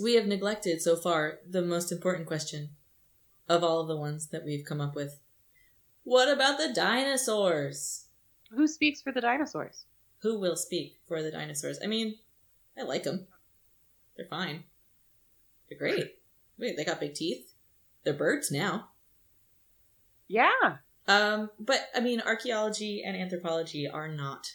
we 0.00 0.14
have 0.14 0.26
neglected 0.26 0.80
so 0.80 0.94
far 0.94 1.40
the 1.44 1.60
most 1.62 1.90
important 1.90 2.28
question 2.28 2.70
of 3.48 3.64
all 3.64 3.80
of 3.80 3.88
the 3.88 3.96
ones 3.96 4.28
that 4.28 4.44
we've 4.44 4.64
come 4.64 4.80
up 4.80 4.94
with. 4.94 5.18
What 6.04 6.28
about 6.28 6.58
the 6.58 6.72
dinosaurs? 6.72 8.04
Who 8.52 8.68
speaks 8.68 9.02
for 9.02 9.10
the 9.12 9.20
dinosaurs? 9.20 9.86
Who 10.22 10.38
will 10.38 10.54
speak 10.54 11.00
for 11.08 11.20
the 11.20 11.32
dinosaurs? 11.32 11.80
I 11.82 11.88
mean, 11.88 12.14
I 12.78 12.82
like 12.82 13.02
them. 13.02 13.26
They're 14.16 14.26
fine. 14.30 14.62
They're 15.68 15.78
great. 15.78 16.18
Wait, 16.58 16.76
they 16.76 16.84
got 16.84 17.00
big 17.00 17.14
teeth. 17.14 17.54
They're 18.06 18.14
birds 18.14 18.50
now. 18.50 18.90
Yeah, 20.28 20.78
Um, 21.08 21.50
but 21.60 21.88
I 21.94 22.00
mean, 22.00 22.20
archaeology 22.20 23.02
and 23.04 23.16
anthropology 23.16 23.86
are 23.88 24.08
not 24.08 24.46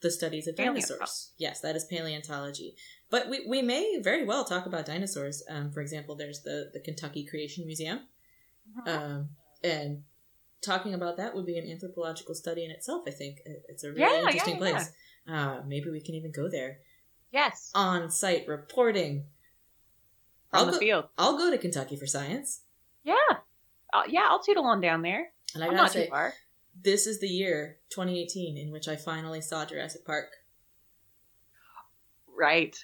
the 0.00 0.10
studies 0.10 0.46
of 0.48 0.56
dinosaurs. 0.56 1.32
Yes, 1.38 1.60
that 1.60 1.76
is 1.76 1.84
paleontology. 1.84 2.76
But 3.10 3.28
we, 3.28 3.44
we 3.48 3.62
may 3.62 4.00
very 4.02 4.24
well 4.24 4.44
talk 4.44 4.66
about 4.66 4.86
dinosaurs. 4.86 5.42
Um, 5.48 5.70
for 5.72 5.80
example, 5.80 6.14
there's 6.16 6.42
the, 6.42 6.70
the 6.72 6.80
Kentucky 6.80 7.24
Creation 7.24 7.66
Museum. 7.66 8.00
Um, 8.86 9.30
and 9.62 10.02
talking 10.62 10.94
about 10.94 11.16
that 11.18 11.34
would 11.34 11.46
be 11.46 11.58
an 11.58 11.70
anthropological 11.70 12.34
study 12.34 12.64
in 12.64 12.70
itself. 12.70 13.04
I 13.06 13.10
think 13.12 13.38
it's 13.68 13.84
a 13.84 13.88
really 13.90 14.00
Yeah, 14.00 14.18
interesting 14.20 14.58
yeah, 14.60 14.64
yeah. 14.66 14.72
place. 14.72 14.90
Uh, 15.28 15.60
maybe 15.66 15.90
we 15.90 16.00
can 16.00 16.14
even 16.16 16.32
go 16.32 16.48
there. 16.48 16.78
Yes. 17.32 17.70
On 17.74 18.10
site 18.10 18.46
reporting. 18.48 19.26
From 20.50 20.60
I'll 20.60 20.66
the 20.66 20.72
go, 20.72 20.78
field. 20.78 21.04
I'll 21.18 21.38
go 21.38 21.50
to 21.50 21.58
Kentucky 21.58 21.96
for 21.96 22.06
science. 22.06 22.62
Yeah. 23.04 23.14
Uh, 23.92 24.02
yeah, 24.08 24.22
I'll 24.28 24.42
tootle 24.42 24.64
on 24.64 24.80
down 24.80 25.02
there. 25.02 25.28
And 25.54 25.62
I 25.62 25.68
I'm 25.68 25.74
not 25.76 25.92
say, 25.92 26.06
too 26.06 26.10
far. 26.10 26.32
this 26.82 27.06
is 27.06 27.20
the 27.20 27.28
year 27.28 27.78
2018 27.90 28.56
in 28.58 28.72
which 28.72 28.88
I 28.88 28.96
finally 28.96 29.40
saw 29.40 29.64
Jurassic 29.64 30.04
Park. 30.04 30.30
Right. 32.36 32.76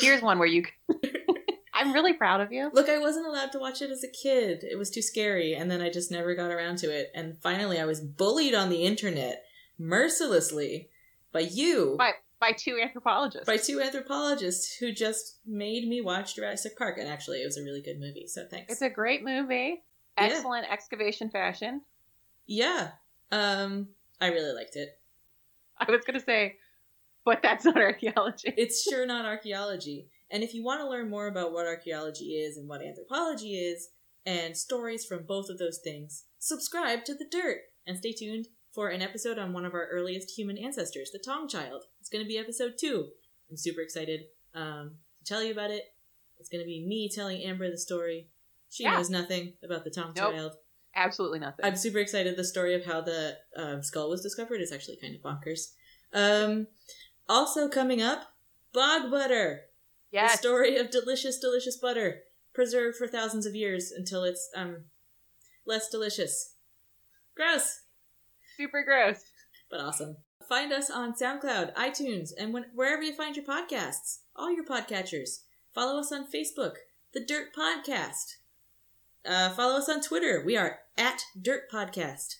Here's 0.00 0.22
one 0.22 0.38
where 0.38 0.48
you. 0.48 0.64
I'm 1.74 1.92
really 1.92 2.12
proud 2.12 2.40
of 2.40 2.52
you. 2.52 2.70
Look, 2.72 2.88
I 2.88 2.98
wasn't 2.98 3.26
allowed 3.26 3.52
to 3.52 3.58
watch 3.58 3.80
it 3.80 3.90
as 3.90 4.04
a 4.04 4.08
kid. 4.08 4.62
It 4.62 4.76
was 4.76 4.90
too 4.90 5.02
scary, 5.02 5.54
and 5.54 5.70
then 5.70 5.80
I 5.80 5.90
just 5.90 6.10
never 6.10 6.34
got 6.34 6.50
around 6.50 6.78
to 6.78 6.90
it. 6.90 7.10
And 7.14 7.38
finally, 7.38 7.80
I 7.80 7.84
was 7.84 8.00
bullied 8.00 8.54
on 8.54 8.68
the 8.68 8.84
internet 8.84 9.44
mercilessly 9.78 10.90
by 11.32 11.40
you, 11.40 11.94
By 11.98 12.12
by 12.42 12.50
two 12.52 12.78
anthropologists. 12.82 13.46
by 13.46 13.56
two 13.56 13.80
anthropologists 13.80 14.76
who 14.76 14.92
just 14.92 15.38
made 15.46 15.86
me 15.86 16.00
watch 16.00 16.34
Jurassic 16.34 16.76
Park. 16.76 16.98
And 16.98 17.08
actually, 17.08 17.40
it 17.40 17.46
was 17.46 17.56
a 17.56 17.62
really 17.62 17.80
good 17.80 18.00
movie, 18.00 18.26
so 18.26 18.44
thanks. 18.50 18.72
It's 18.72 18.82
a 18.82 18.90
great 18.90 19.22
movie. 19.24 19.82
Yeah. 20.18 20.24
Excellent 20.24 20.66
excavation 20.70 21.30
fashion. 21.30 21.82
yeah, 22.46 22.90
um, 23.30 23.88
I 24.20 24.26
really 24.28 24.52
liked 24.54 24.76
it. 24.76 24.98
I 25.78 25.90
was 25.90 26.04
gonna 26.04 26.20
say, 26.20 26.56
but 27.24 27.40
that's 27.42 27.64
not 27.64 27.76
archaeology. 27.76 28.52
It's 28.58 28.82
sure 28.82 29.06
not 29.06 29.24
archaeology. 29.24 30.08
And 30.30 30.42
if 30.42 30.52
you 30.52 30.64
want 30.64 30.80
to 30.80 30.88
learn 30.88 31.08
more 31.08 31.28
about 31.28 31.52
what 31.52 31.66
archaeology 31.66 32.34
is 32.34 32.56
and 32.56 32.68
what 32.68 32.82
anthropology 32.82 33.54
is, 33.54 33.90
and 34.26 34.56
stories 34.56 35.04
from 35.04 35.24
both 35.24 35.48
of 35.48 35.58
those 35.58 35.78
things, 35.82 36.24
subscribe 36.38 37.04
to 37.04 37.14
The 37.14 37.26
Dirt 37.30 37.60
and 37.86 37.98
stay 37.98 38.12
tuned 38.12 38.48
for 38.74 38.88
an 38.88 39.02
episode 39.02 39.38
on 39.38 39.52
one 39.52 39.64
of 39.64 39.74
our 39.74 39.86
earliest 39.90 40.30
human 40.36 40.56
ancestors, 40.58 41.10
the 41.12 41.18
Taung 41.18 41.48
Child. 41.48 41.84
It's 42.00 42.08
going 42.08 42.24
to 42.24 42.28
be 42.28 42.38
episode 42.38 42.74
two. 42.80 43.08
I'm 43.50 43.56
super 43.56 43.80
excited 43.82 44.22
um, 44.54 44.96
to 45.18 45.24
tell 45.24 45.42
you 45.42 45.52
about 45.52 45.70
it. 45.70 45.84
It's 46.38 46.48
going 46.48 46.62
to 46.62 46.66
be 46.66 46.84
me 46.86 47.10
telling 47.14 47.42
Amber 47.42 47.70
the 47.70 47.78
story. 47.78 48.28
She 48.70 48.84
Yeah. 48.84 48.96
knows 48.96 49.10
nothing 49.10 49.54
about 49.62 49.84
the 49.84 49.90
Taung 49.90 50.16
Nope. 50.16 50.32
Child. 50.34 50.52
Absolutely 50.94 51.38
nothing. 51.38 51.64
I'm 51.64 51.76
super 51.76 51.98
excited. 51.98 52.36
The 52.36 52.44
story 52.44 52.74
of 52.74 52.84
how 52.84 53.00
the 53.00 53.36
um, 53.56 53.82
skull 53.82 54.10
was 54.10 54.22
discovered 54.22 54.60
is 54.60 54.72
actually 54.72 54.96
kind 55.00 55.14
of 55.14 55.22
bonkers. 55.22 55.72
Um, 56.12 56.66
also 57.28 57.68
coming 57.68 58.02
up, 58.02 58.34
bog 58.72 59.10
butter. 59.10 59.62
The 60.12 60.28
story 60.28 60.76
of 60.76 60.90
delicious, 60.90 61.38
delicious 61.38 61.76
butter 61.78 62.20
preserved 62.52 62.96
for 62.98 63.06
thousands 63.06 63.46
of 63.46 63.54
years 63.54 63.90
until 63.90 64.24
it's 64.24 64.50
um 64.54 64.84
less 65.64 65.88
delicious. 65.88 66.54
Gross, 67.34 67.81
Super 68.62 68.84
gross. 68.84 69.24
but 69.68 69.80
awesome. 69.80 70.16
Find 70.48 70.72
us 70.72 70.88
on 70.88 71.14
SoundCloud, 71.14 71.74
iTunes, 71.74 72.30
and 72.38 72.52
when, 72.52 72.66
wherever 72.76 73.02
you 73.02 73.12
find 73.12 73.34
your 73.34 73.44
podcasts. 73.44 74.18
All 74.36 74.54
your 74.54 74.64
podcatchers. 74.64 75.40
Follow 75.74 75.98
us 75.98 76.12
on 76.12 76.30
Facebook, 76.30 76.74
The 77.12 77.24
Dirt 77.24 77.48
Podcast. 77.58 78.36
Uh, 79.26 79.50
follow 79.50 79.78
us 79.78 79.88
on 79.88 80.00
Twitter. 80.00 80.44
We 80.46 80.56
are 80.56 80.78
at 80.96 81.22
Dirt 81.40 81.62
Podcast. 81.72 82.36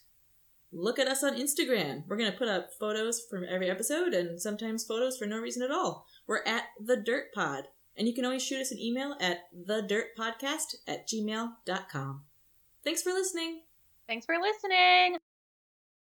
Look 0.71 1.01
at 1.01 1.09
us 1.09 1.25
on 1.25 1.35
Instagram. 1.41 2.05
We're 2.07 2.17
going 2.17 2.31
to 2.31 2.39
put 2.39 2.49
up 2.49 2.71
photos 2.79 3.21
from 3.29 3.45
every 3.49 3.69
episode 3.69 4.15
and 4.15 4.41
sometimes 4.41 4.85
photos 4.85 5.17
for 5.19 5.27
no 5.27 5.41
reason 5.41 5.63
at 5.63 5.73
all. 5.73 6.07
We're 6.29 6.45
at 6.47 6.65
The 6.81 6.97
Dirt 6.97 7.33
Pod. 7.35 7.65
And 7.97 8.07
you 8.07 8.15
can 8.15 8.25
always 8.25 8.45
shoot 8.45 8.61
us 8.61 8.71
an 8.71 8.79
email 8.79 9.17
at 9.21 9.41
thedirtpodcast 9.69 10.77
at 10.87 11.09
gmail.com. 11.09 12.23
Thanks 12.85 13.03
for 13.03 13.11
listening. 13.11 13.63
Thanks 14.07 14.25
for 14.25 14.37
listening. 14.41 15.19